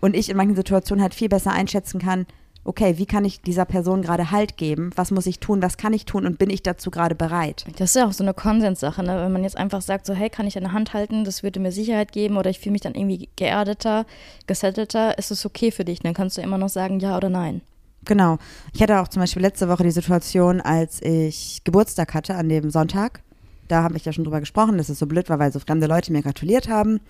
[0.00, 2.26] Und ich in manchen Situationen halt viel besser einschätzen kann,
[2.64, 4.90] okay, wie kann ich dieser Person gerade Halt geben?
[4.96, 5.62] Was muss ich tun?
[5.62, 6.26] Was kann ich tun?
[6.26, 7.64] Und bin ich dazu gerade bereit?
[7.76, 9.16] Das ist ja auch so eine Konsenssache, ne?
[9.16, 11.72] wenn man jetzt einfach sagt, so hey, kann ich eine Hand halten, das würde mir
[11.72, 14.06] Sicherheit geben oder ich fühle mich dann irgendwie geerdeter,
[14.46, 16.00] gesettelter, ist es okay für dich?
[16.00, 17.62] Dann kannst du immer noch sagen ja oder nein.
[18.04, 18.38] Genau.
[18.72, 22.70] Ich hatte auch zum Beispiel letzte Woche die Situation, als ich Geburtstag hatte an dem
[22.70, 23.22] Sonntag.
[23.68, 25.86] Da habe ich ja schon drüber gesprochen, dass es so blöd war, weil so fremde
[25.86, 27.00] Leute mir gratuliert haben.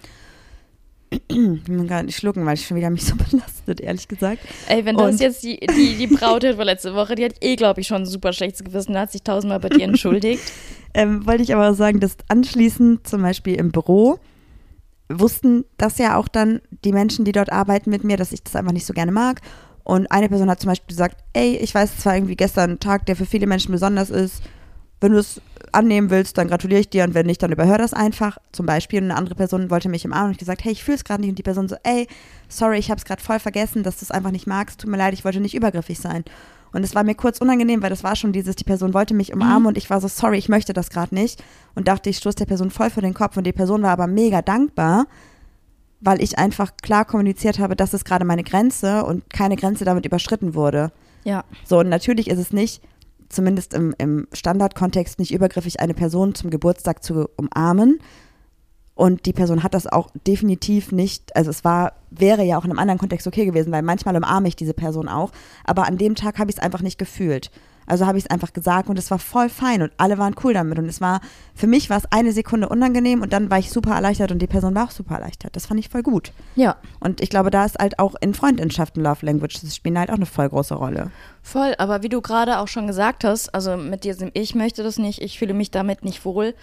[1.11, 4.41] Ich will gar nicht schlucken, weil ich schon wieder mich so belastet, ehrlich gesagt.
[4.69, 7.57] Ey, wenn das Und- jetzt die, die, die Braut von letzte Woche, die hat eh,
[7.57, 10.43] glaube ich, schon ein super schlechtes Gewissen, hat sich tausendmal bei dir entschuldigt.
[10.93, 14.19] Ähm, wollte ich aber sagen, dass anschließend zum Beispiel im Büro
[15.09, 18.57] wussten das ja auch dann die Menschen, die dort arbeiten mit mir, dass ich das
[18.57, 19.41] einfach nicht so gerne mag.
[19.85, 22.81] Und eine Person hat zum Beispiel gesagt, ey, ich weiß, es war irgendwie gestern ein
[22.81, 24.43] Tag, der für viele Menschen besonders ist.
[25.01, 25.41] Wenn du es
[25.73, 28.39] annehmen willst, dann gratuliere ich dir und wenn nicht, dann überhör das einfach.
[28.53, 30.85] Zum Beispiel und eine andere Person wollte mich im Arm und ich gesagt, hey, ich
[30.85, 31.31] fühle es gerade nicht.
[31.31, 32.07] Und die Person so, ey,
[32.49, 34.81] sorry, ich habe es gerade voll vergessen, dass du es einfach nicht magst.
[34.81, 36.25] Tut mir leid, ich wollte nicht übergriffig sein.
[36.73, 39.33] Und es war mir kurz unangenehm, weil das war schon dieses, die Person wollte mich
[39.33, 41.43] umarmen und ich war so, sorry, ich möchte das gerade nicht.
[41.75, 43.37] Und dachte, ich stoße der Person voll vor den Kopf.
[43.37, 45.07] Und die Person war aber mega dankbar,
[46.01, 50.07] weil ich einfach klar kommuniziert habe, das ist gerade meine Grenze und keine Grenze damit
[50.07, 50.93] überschritten wurde.
[51.25, 52.83] Ja, So, und natürlich ist es nicht,
[53.31, 58.01] zumindest im, im Standardkontext, nicht übergriffig, eine Person zum Geburtstag zu umarmen.
[58.95, 62.71] Und die Person hat das auch definitiv nicht, also es war, wäre ja auch in
[62.71, 65.33] einem anderen Kontext okay gewesen, weil manchmal umarme ich diese Person auch,
[65.65, 67.51] aber an dem Tag habe ich es einfach nicht gefühlt.
[67.91, 70.55] Also habe ich es einfach gesagt und es war voll fein und alle waren cool
[70.55, 70.79] damit.
[70.79, 71.21] Und es war,
[71.55, 74.47] für mich war es eine Sekunde unangenehm und dann war ich super erleichtert und die
[74.47, 75.57] Person war auch super erleichtert.
[75.57, 76.33] Das fand ich voll gut.
[76.55, 80.11] ja, Und ich glaube, da ist halt auch in Freundschaften Love Language, das spielen halt
[80.11, 81.11] auch eine voll große Rolle.
[81.43, 81.75] voll.
[81.79, 85.21] Aber wie du gerade auch schon gesagt hast, also mit diesem Ich möchte das nicht,
[85.21, 86.55] ich fühle mich damit nicht wohl,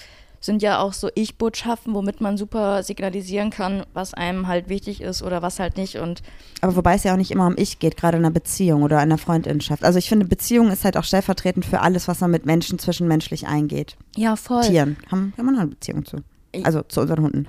[0.47, 5.21] sind ja auch so Ich-Botschaften, womit man super signalisieren kann, was einem halt wichtig ist
[5.21, 5.97] oder was halt nicht.
[5.97, 6.23] Und
[6.61, 8.97] Aber wobei es ja auch nicht immer um ich geht, gerade in einer Beziehung oder
[8.97, 9.83] einer Freundinnenschaft.
[9.83, 13.45] Also ich finde, Beziehung ist halt auch stellvertretend für alles, was man mit Menschen zwischenmenschlich
[13.45, 13.95] eingeht.
[14.15, 14.63] ja, voll.
[14.63, 16.17] Tieren haben haben wir noch eine Beziehung zu.
[16.51, 17.47] Ich- Also zu unseren Hunden.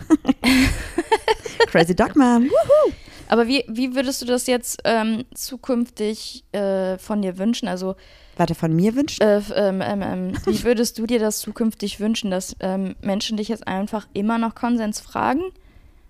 [1.68, 2.44] Crazy Dog Man.
[2.44, 2.92] Woohoo.
[3.28, 7.68] Aber wie, wie würdest du das jetzt ähm, zukünftig äh, von dir wünschen?
[7.68, 7.94] Also
[8.36, 9.22] Warte, von mir wünscht.
[9.22, 13.48] Äh, ähm, ähm, ähm, wie würdest du dir das zukünftig wünschen, dass ähm, Menschen dich
[13.48, 15.42] jetzt einfach immer nach Konsens fragen?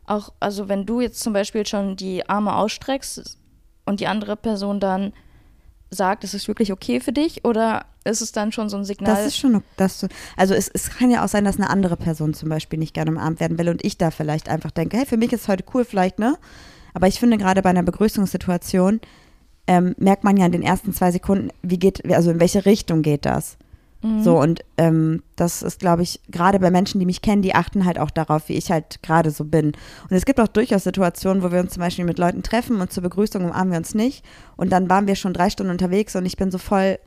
[0.07, 3.39] Auch, also wenn du jetzt zum Beispiel schon die Arme ausstreckst
[3.85, 5.12] und die andere Person dann
[5.91, 9.14] sagt, es ist wirklich okay für dich oder ist es dann schon so ein Signal?
[9.14, 10.07] Das ist schon, das,
[10.37, 13.11] also es, es kann ja auch sein, dass eine andere Person zum Beispiel nicht gerne
[13.11, 15.64] umarmt werden will und ich da vielleicht einfach denke, hey, für mich ist es heute
[15.75, 16.37] cool vielleicht, ne?
[16.99, 19.01] Aber ich finde gerade bei einer Begrüßungssituation
[19.69, 23.03] ähm, merkt man ja in den ersten zwei Sekunden, wie geht, also in welche Richtung
[23.03, 23.57] geht das?
[24.25, 27.85] So, und ähm, das ist, glaube ich, gerade bei Menschen, die mich kennen, die achten
[27.85, 29.69] halt auch darauf, wie ich halt gerade so bin.
[30.11, 32.93] Und es gibt auch durchaus Situationen, wo wir uns zum Beispiel mit Leuten treffen und
[32.93, 34.25] zur Begrüßung umarmen wir uns nicht.
[34.57, 36.99] Und dann waren wir schon drei Stunden unterwegs und ich bin so voll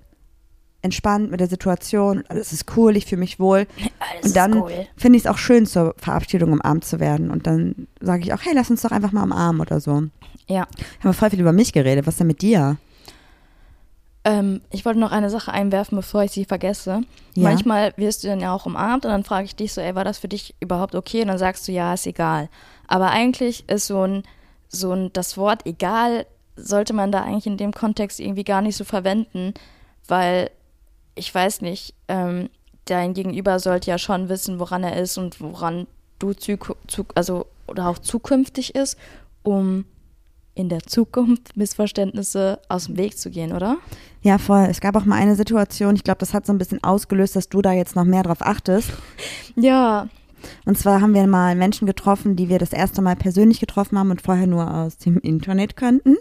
[0.82, 2.23] entspannt mit der Situation.
[2.27, 3.67] Alles ist cool, ich fühle mich wohl.
[3.99, 4.88] Alles und dann cool.
[4.95, 7.32] finde ich es auch schön, zur Verabschiedung umarmt zu werden.
[7.32, 10.03] Und dann sage ich auch, hey, lass uns doch einfach mal umarmen oder so.
[10.47, 10.61] Ja.
[10.61, 10.69] Haben
[11.03, 12.07] wir voll viel über mich geredet.
[12.07, 12.77] Was ist denn mit dir?
[14.23, 17.01] Ähm, ich wollte noch eine Sache einwerfen, bevor ich sie vergesse.
[17.34, 17.49] Ja.
[17.49, 20.03] Manchmal wirst du dann ja auch umarmt und dann frage ich dich so, ey, war
[20.03, 21.21] das für dich überhaupt okay?
[21.21, 22.49] Und dann sagst du, ja, ist egal.
[22.88, 24.23] Aber eigentlich ist so ein,
[24.67, 26.25] so ein, das Wort egal
[26.55, 29.53] sollte man da eigentlich in dem Kontext irgendwie gar nicht so verwenden,
[30.07, 30.51] weil
[31.16, 32.49] ich weiß nicht, ähm,
[32.86, 35.88] dein Gegenüber sollte ja schon wissen, woran er ist und woran
[36.20, 36.34] du
[37.16, 38.97] also oder auch zukünftig ist,
[39.43, 39.86] um
[40.53, 43.78] in der Zukunft Missverständnisse aus dem Weg zu gehen, oder?
[44.22, 44.68] Ja, voll.
[44.70, 47.49] Es gab auch mal eine Situation, ich glaube, das hat so ein bisschen ausgelöst, dass
[47.49, 48.91] du da jetzt noch mehr drauf achtest.
[49.55, 50.07] Ja,
[50.66, 54.12] Und zwar haben wir mal Menschen getroffen, die wir das erste Mal persönlich getroffen haben
[54.12, 56.16] und vorher nur aus dem Internet kannten.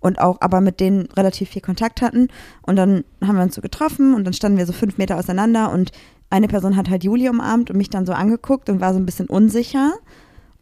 [0.00, 2.28] Und auch aber mit denen relativ viel Kontakt hatten.
[2.62, 5.70] Und dann haben wir uns so getroffen und dann standen wir so fünf Meter auseinander
[5.72, 5.92] und
[6.30, 9.04] eine Person hat halt Juli umarmt und mich dann so angeguckt und war so ein
[9.06, 9.92] bisschen unsicher.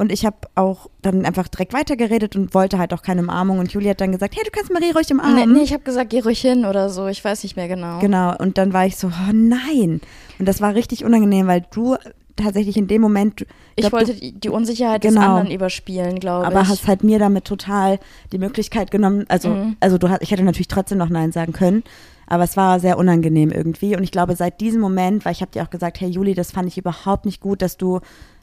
[0.00, 3.58] Und ich habe auch dann einfach direkt weitergeredet und wollte halt auch keine Umarmung.
[3.58, 5.52] Und Juli hat dann gesagt, hey, du kannst Marie ruhig Nee, umarmen.
[5.52, 7.08] nee, ich habe gesagt, geh ruhig hin oder so.
[7.08, 7.98] Ich weiß nicht mehr genau.
[7.98, 10.00] Genau, und dann war ich so, oh nein.
[10.38, 11.96] Und das war richtig unangenehm, weil du
[12.38, 13.44] tatsächlich in dem Moment,
[13.76, 15.26] Ich glaub, wollte du, die, Unsicherheit des Genau.
[15.26, 16.68] anderen überspielen, glaube aber ich.
[16.68, 17.98] hast halt mir damit total
[18.32, 19.76] die Möglichkeit genommen, also, Mhm.
[19.80, 21.82] also du ich hätte natürlich trotzdem noch Nein sagen können,
[22.26, 23.96] aber es war sehr unangenehm irgendwie.
[23.96, 26.50] Und ich glaube, seit diesem Moment, weil ich habe dir auch gesagt, hey Juli, das
[26.50, 28.00] fand ich überhaupt nicht gut, dass du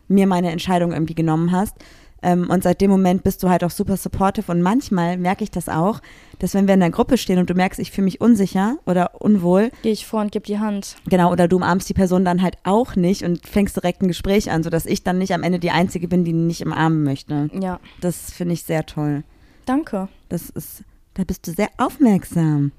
[0.08, 1.76] mir meine Entscheidung irgendwie genommen hast.
[2.22, 4.52] Ähm, und seit dem Moment bist du halt auch super supportive.
[4.52, 6.02] Und manchmal merke ich das auch,
[6.40, 9.22] dass wenn wir in der Gruppe stehen und du merkst, ich fühle mich unsicher oder
[9.22, 10.96] unwohl, Gehe ich vor und gib die Hand.
[11.08, 14.50] Genau, oder du umarmst die Person dann halt auch nicht und fängst direkt ein Gespräch
[14.50, 17.50] an, sodass ich dann nicht am Ende die Einzige bin, die nicht umarmen möchte.
[17.54, 19.24] Ja, Das finde ich sehr toll.
[19.66, 20.08] danke.
[20.30, 22.72] Das ist, da bist du sehr aufmerksam.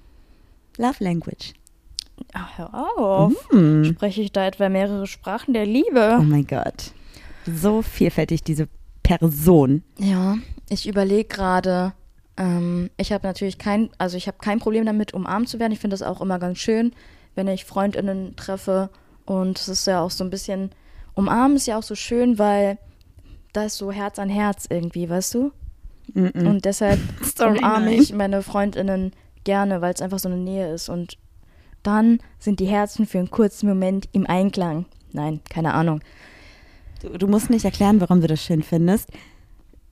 [0.79, 1.53] Love Language.
[2.33, 3.33] Ach, hör auf.
[3.51, 3.85] Hm.
[3.85, 6.17] Spreche ich da etwa mehrere Sprachen der Liebe?
[6.19, 6.93] Oh mein Gott.
[7.47, 8.69] So vielfältig, diese
[9.07, 9.83] Person.
[9.99, 10.37] Ja,
[10.69, 11.93] ich überlege gerade.
[12.37, 15.73] Ähm, ich habe natürlich kein, also ich habe kein Problem damit, umarmt zu werden.
[15.73, 16.93] Ich finde das auch immer ganz schön,
[17.35, 18.91] wenn ich Freundinnen treffe.
[19.25, 20.71] Und es ist ja auch so ein bisschen,
[21.15, 22.79] umarmen ist ja auch so schön, weil
[23.53, 25.53] da ist so Herz an Herz irgendwie, weißt du?
[26.15, 26.47] Mm-mm.
[26.47, 28.01] Und deshalb Sorry, umarme nein.
[28.01, 29.13] ich meine Freundinnen
[29.45, 30.89] gerne, weil es einfach so eine Nähe ist.
[30.89, 31.17] Und
[31.83, 34.87] dann sind die Herzen für einen kurzen Moment im Einklang.
[35.13, 36.01] Nein, keine Ahnung.
[37.03, 39.11] Du, du musst nicht erklären, warum du das schön findest.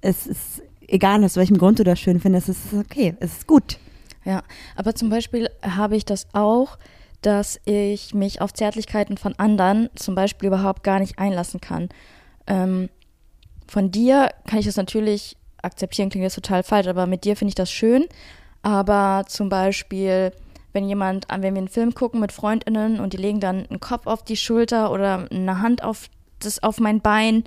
[0.01, 2.49] Es ist egal, aus welchem Grund du das schön findest.
[2.49, 3.79] Es ist okay, es ist gut.
[4.25, 4.43] Ja,
[4.77, 6.79] aber zum Beispiel habe ich das auch,
[7.21, 11.89] dass ich mich auf Zärtlichkeiten von anderen zum Beispiel überhaupt gar nicht einlassen kann.
[12.47, 12.89] Ähm,
[13.67, 17.51] von dir kann ich das natürlich akzeptieren, klingt jetzt total falsch, aber mit dir finde
[17.51, 18.05] ich das schön.
[18.63, 20.33] Aber zum Beispiel,
[20.73, 24.07] wenn jemand, wenn wir einen Film gucken mit FreundInnen und die legen dann einen Kopf
[24.07, 26.09] auf die Schulter oder eine Hand auf,
[26.47, 27.45] das, auf mein Bein,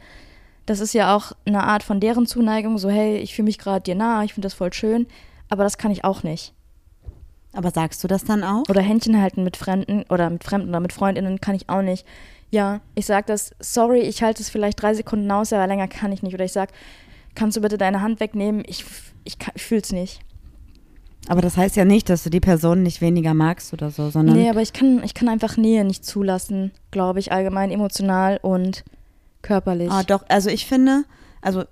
[0.65, 3.81] das ist ja auch eine Art von deren Zuneigung, so hey, ich fühle mich gerade
[3.81, 5.07] dir nah, ich finde das voll schön,
[5.49, 6.53] aber das kann ich auch nicht.
[7.53, 8.69] Aber sagst du das dann auch?
[8.69, 12.05] Oder Händchen halten mit Fremden oder mit Fremden oder mit Freundinnen kann ich auch nicht.
[12.51, 16.11] Ja, ich sag das, sorry, ich halte es vielleicht drei Sekunden aus, aber länger kann
[16.11, 16.33] ich nicht.
[16.33, 16.69] Oder ich sag,
[17.35, 18.63] kannst du bitte deine Hand wegnehmen?
[18.67, 18.85] Ich,
[19.23, 20.19] ich, ich fühl's nicht.
[21.29, 24.35] Aber das heißt ja nicht, dass du die Person nicht weniger magst oder so, sondern
[24.37, 28.83] Nee, aber ich kann, ich kann einfach Nähe nicht zulassen, glaube ich, allgemein emotional und
[29.41, 29.91] körperlich.
[29.91, 31.03] Ah, doch, also ich finde,
[31.41, 31.63] also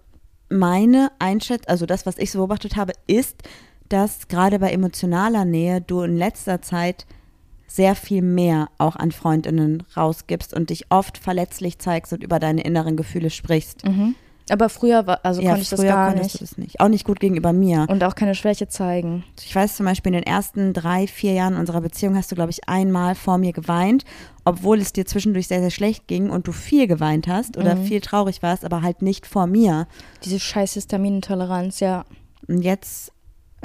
[0.50, 3.44] meine Einschätzung, also das, was ich so beobachtet habe, ist,
[3.90, 7.06] dass gerade bei emotionaler Nähe du in letzter Zeit
[7.68, 12.64] sehr viel mehr auch an Freundinnen rausgibst und dich oft verletzlich zeigst und über deine
[12.64, 13.86] inneren Gefühle sprichst.
[13.86, 14.16] Mhm.
[14.50, 16.40] Aber früher war, also konnte ich das gar nicht.
[16.40, 16.80] das nicht.
[16.80, 17.88] Auch nicht gut gegenüber mir.
[17.90, 19.24] Und auch keine Schwäche zeigen.
[19.44, 22.52] Ich weiß zum Beispiel, in den ersten drei, vier Jahren unserer Beziehung hast du, glaube
[22.52, 24.06] ich, einmal vor mir geweint,
[24.44, 27.86] obwohl es dir zwischendurch sehr, sehr schlecht ging und du viel geweint hast oder Mhm.
[27.86, 29.88] viel traurig warst, aber halt nicht vor mir.
[30.24, 32.06] Diese scheiß Histaminintoleranz, ja.
[32.48, 33.12] Und jetzt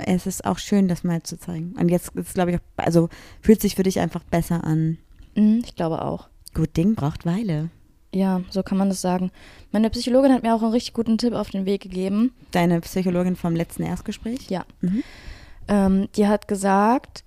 [0.06, 1.74] es ist auch schön, das mal zu zeigen.
[1.78, 3.10] Und jetzt ist, glaube ich, auch, also
[3.42, 4.96] fühlt sich für dich einfach besser an.
[5.36, 6.28] Mhm, ich glaube auch.
[6.54, 7.68] Gut Ding braucht Weile.
[8.12, 9.30] Ja, so kann man das sagen.
[9.70, 12.32] Meine Psychologin hat mir auch einen richtig guten Tipp auf den Weg gegeben.
[12.50, 14.50] Deine Psychologin vom letzten Erstgespräch?
[14.50, 14.64] Ja.
[14.80, 15.04] Mhm.
[15.68, 17.22] Ähm, die hat gesagt,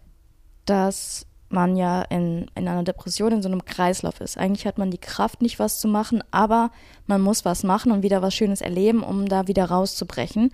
[0.66, 4.38] dass man ja in, in einer Depression in so einem Kreislauf ist.
[4.38, 6.72] Eigentlich hat man die Kraft, nicht was zu machen, aber
[7.06, 10.46] man muss was machen und wieder was Schönes erleben, um da wieder rauszubrechen.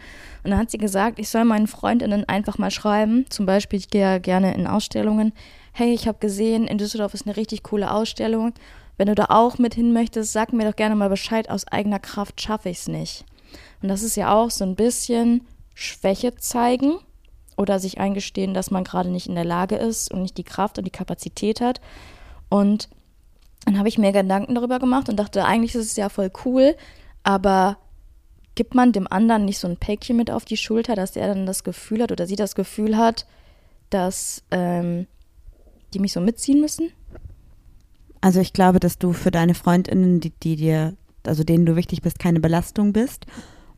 [0.44, 3.26] Und dann hat sie gesagt, ich soll meinen Freundinnen einfach mal schreiben.
[3.30, 5.34] Zum Beispiel, ich gehe ja gerne in Ausstellungen.
[5.72, 8.54] Hey, ich habe gesehen, in Düsseldorf ist eine richtig coole Ausstellung.
[9.00, 11.50] Wenn du da auch mit hin möchtest, sag mir doch gerne mal Bescheid.
[11.50, 13.24] Aus eigener Kraft schaffe ich es nicht.
[13.82, 17.00] Und das ist ja auch so ein bisschen Schwäche zeigen
[17.56, 20.78] oder sich eingestehen, dass man gerade nicht in der Lage ist und nicht die Kraft
[20.78, 21.80] und die Kapazität hat.
[22.50, 22.89] Und
[23.64, 26.76] dann habe ich mir Gedanken darüber gemacht und dachte, eigentlich ist es ja voll cool,
[27.24, 27.78] aber
[28.56, 31.45] gibt man dem anderen nicht so ein Päckchen mit auf die Schulter, dass er dann
[31.45, 33.26] das Gefühl hat oder sie das Gefühl hat,
[33.91, 35.08] dass ähm,
[35.93, 36.91] die mich so mitziehen müssen?
[38.22, 40.95] Also ich glaube, dass du für deine Freundinnen, die, die dir,
[41.26, 43.26] also denen du wichtig bist, keine Belastung bist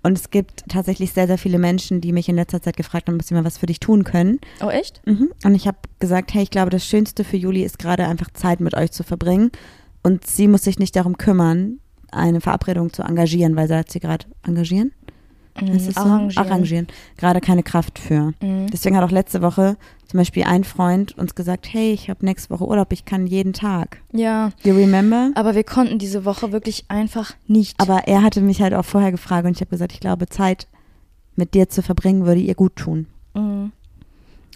[0.03, 3.15] und es gibt tatsächlich sehr, sehr viele Menschen, die mich in letzter Zeit gefragt haben,
[3.15, 4.39] ob sie mal was für dich tun können.
[4.63, 5.01] Oh, echt?
[5.05, 5.31] Mhm.
[5.43, 8.59] Und ich habe gesagt, hey, ich glaube, das Schönste für Juli ist gerade einfach Zeit
[8.59, 9.51] mit euch zu verbringen.
[10.01, 11.79] Und sie muss sich nicht darum kümmern,
[12.11, 14.91] eine Verabredung zu engagieren, weil sagt sie gerade engagieren?
[15.60, 15.99] Mhm, so?
[15.99, 16.45] arrangieren.
[16.45, 16.88] arrangieren.
[17.18, 18.34] Gerade keine Kraft für.
[18.41, 18.68] Mhm.
[18.72, 19.78] Deswegen hat auch letzte Woche
[20.08, 23.54] zum Beispiel ein Freund uns gesagt, hey, ich habe nächste Woche Urlaub, ich kann jeden
[23.54, 24.02] Tag.
[24.12, 25.32] Ja, You remember?
[25.36, 27.80] aber wir konnten diese Woche wirklich einfach nicht.
[27.80, 30.68] Aber er hatte mich halt auch vorher gefragt und ich habe gesagt, ich glaube, Zeit
[31.36, 33.08] mit dir zu verbringen würde ihr gut tun.
[33.34, 33.72] Mhm.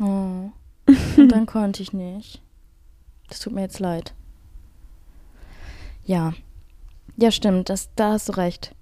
[0.01, 0.51] Oh.
[1.17, 2.41] Und dann konnte ich nicht.
[3.29, 4.13] Das tut mir jetzt leid.
[6.05, 6.33] Ja.
[7.17, 7.69] Ja, stimmt.
[7.69, 8.75] Das, da hast du recht.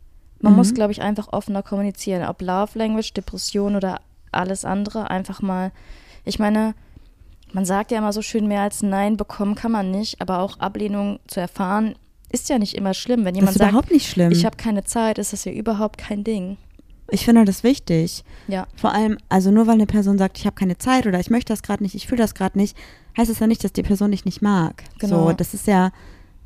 [0.43, 0.57] Man Mhm.
[0.57, 2.27] muss, glaube ich, einfach offener kommunizieren.
[2.27, 5.09] Ob Love Language, Depression oder alles andere.
[5.09, 5.71] Einfach mal.
[6.25, 6.75] Ich meine,
[7.53, 10.21] man sagt ja immer so schön, mehr als Nein bekommen kann man nicht.
[10.21, 11.95] Aber auch Ablehnung zu erfahren,
[12.29, 13.25] ist ja nicht immer schlimm.
[13.25, 14.31] Wenn jemand ist sagt, überhaupt nicht schlimm.
[14.31, 16.57] ich habe keine Zeit, ist das ja überhaupt kein Ding.
[17.11, 18.23] Ich finde das wichtig.
[18.47, 18.65] Ja.
[18.75, 21.53] Vor allem, also nur weil eine Person sagt, ich habe keine Zeit oder ich möchte
[21.53, 22.75] das gerade nicht, ich fühle das gerade nicht,
[23.17, 24.83] heißt es ja nicht, dass die Person dich nicht mag.
[24.99, 25.27] Genau.
[25.27, 25.91] So, das ist ja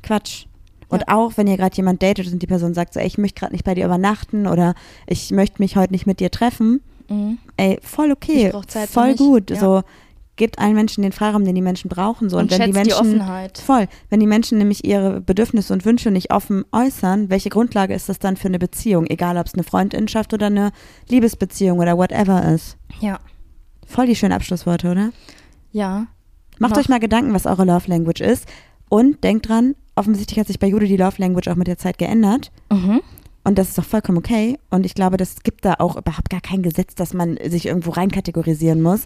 [0.02, 0.44] Quatsch.
[0.88, 1.14] Und Ja.
[1.16, 3.52] auch wenn ihr gerade jemand datet und die Person sagt so, ey, ich möchte gerade
[3.52, 4.74] nicht bei dir übernachten oder
[5.06, 7.38] ich möchte mich heute nicht mit dir treffen, Mhm.
[7.56, 8.52] ey, voll okay,
[8.90, 9.50] voll gut.
[9.50, 9.56] ja.
[9.56, 9.82] So,
[10.36, 12.30] gebt allen Menschen den Freiraum, den die Menschen brauchen.
[12.30, 12.38] So.
[12.38, 13.58] Und, wenn schätzt die Menschen die Offenheit.
[13.58, 13.88] Voll.
[14.08, 18.18] Wenn die Menschen nämlich ihre Bedürfnisse und Wünsche nicht offen äußern, welche Grundlage ist das
[18.20, 19.06] dann für eine Beziehung?
[19.06, 20.70] Egal, ob es eine Freundinschaft oder eine
[21.08, 22.76] Liebesbeziehung oder whatever ist.
[23.00, 23.18] Ja.
[23.86, 25.10] Voll die schönen Abschlussworte, oder?
[25.72, 26.06] Ja.
[26.58, 28.46] Macht Noch- euch mal Gedanken, was eure Love Language ist.
[28.88, 31.98] Und denkt dran, offensichtlich hat sich bei Jude die Love Language auch mit der Zeit
[31.98, 32.50] geändert.
[32.70, 33.00] Mhm.
[33.44, 34.58] Und das ist doch vollkommen okay.
[34.70, 37.90] Und ich glaube, das gibt da auch überhaupt gar kein Gesetz, dass man sich irgendwo
[37.90, 39.04] reinkategorisieren muss.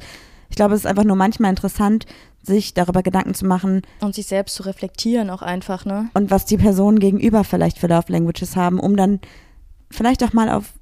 [0.51, 2.07] Ich glaube, es ist einfach nur manchmal interessant,
[2.43, 6.11] sich darüber Gedanken zu machen, Und sich selbst zu reflektieren auch einfach, ne?
[6.15, 9.21] und was die Personen gegenüber vielleicht für Love Languages haben, um dann
[9.91, 10.75] vielleicht auch mal auf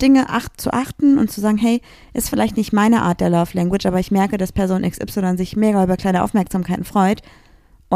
[0.00, 1.82] Dinge acht, zu achten und zu sagen, hey,
[2.14, 5.56] ist vielleicht nicht meine Art der Love Language, aber ich merke, dass Person XY sich
[5.56, 7.20] mega über kleine Aufmerksamkeiten freut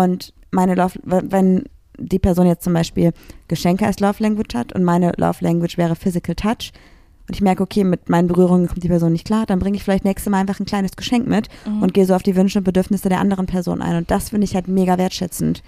[0.05, 1.65] und meine Love, wenn
[1.99, 3.13] die Person jetzt zum Beispiel
[3.49, 6.73] Geschenke als Love Language hat und meine Love Language wäre Physical Touch
[7.29, 9.83] und ich merke, okay, mit meinen Berührungen kommt die Person nicht klar, dann bringe ich
[9.85, 11.83] vielleicht nächstes Mal einfach ein kleines Geschenk mit Mhm.
[11.83, 14.45] und gehe so auf die Wünsche und Bedürfnisse der anderen Person ein und das finde
[14.45, 15.63] ich halt mega wertschätzend.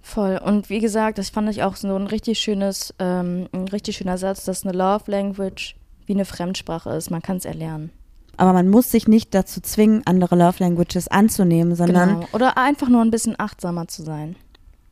[0.00, 0.40] Voll.
[0.44, 4.18] Und wie gesagt, das fand ich auch so ein richtig schönes, ähm, ein richtig schöner
[4.18, 5.76] Satz, dass eine Love Language
[6.06, 7.10] wie eine Fremdsprache ist.
[7.10, 7.90] Man kann es erlernen.
[8.36, 12.26] Aber man muss sich nicht dazu zwingen, andere Love Languages anzunehmen, sondern Genau.
[12.32, 14.36] Oder einfach nur ein bisschen achtsamer zu sein.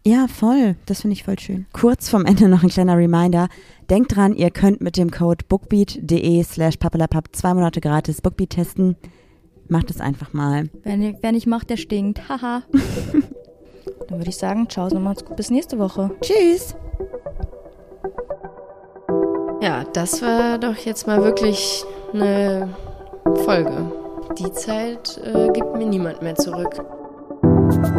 [0.04, 0.76] ja, voll.
[0.86, 1.66] Das finde ich voll schön.
[1.72, 3.48] Kurz vorm Ende noch ein kleiner Reminder.
[3.88, 8.96] Denkt dran, ihr könnt mit dem Code bookbeat.de slash papalapap zwei Monate gratis Bookbeat testen.
[9.68, 10.68] Macht es einfach mal.
[10.84, 12.28] Wer, ni- wer nicht macht, der stinkt.
[12.28, 12.62] Haha.
[14.08, 15.36] Dann würde ich sagen, ciao, macht's gut.
[15.36, 16.10] Bis nächste Woche.
[16.20, 16.74] Tschüss!
[19.60, 21.84] Ja, das war doch jetzt mal wirklich
[22.14, 22.68] eine
[23.44, 23.92] Folge.
[24.38, 26.84] Die Zeit äh, gibt mir niemand mehr zurück.
[27.42, 27.90] Musik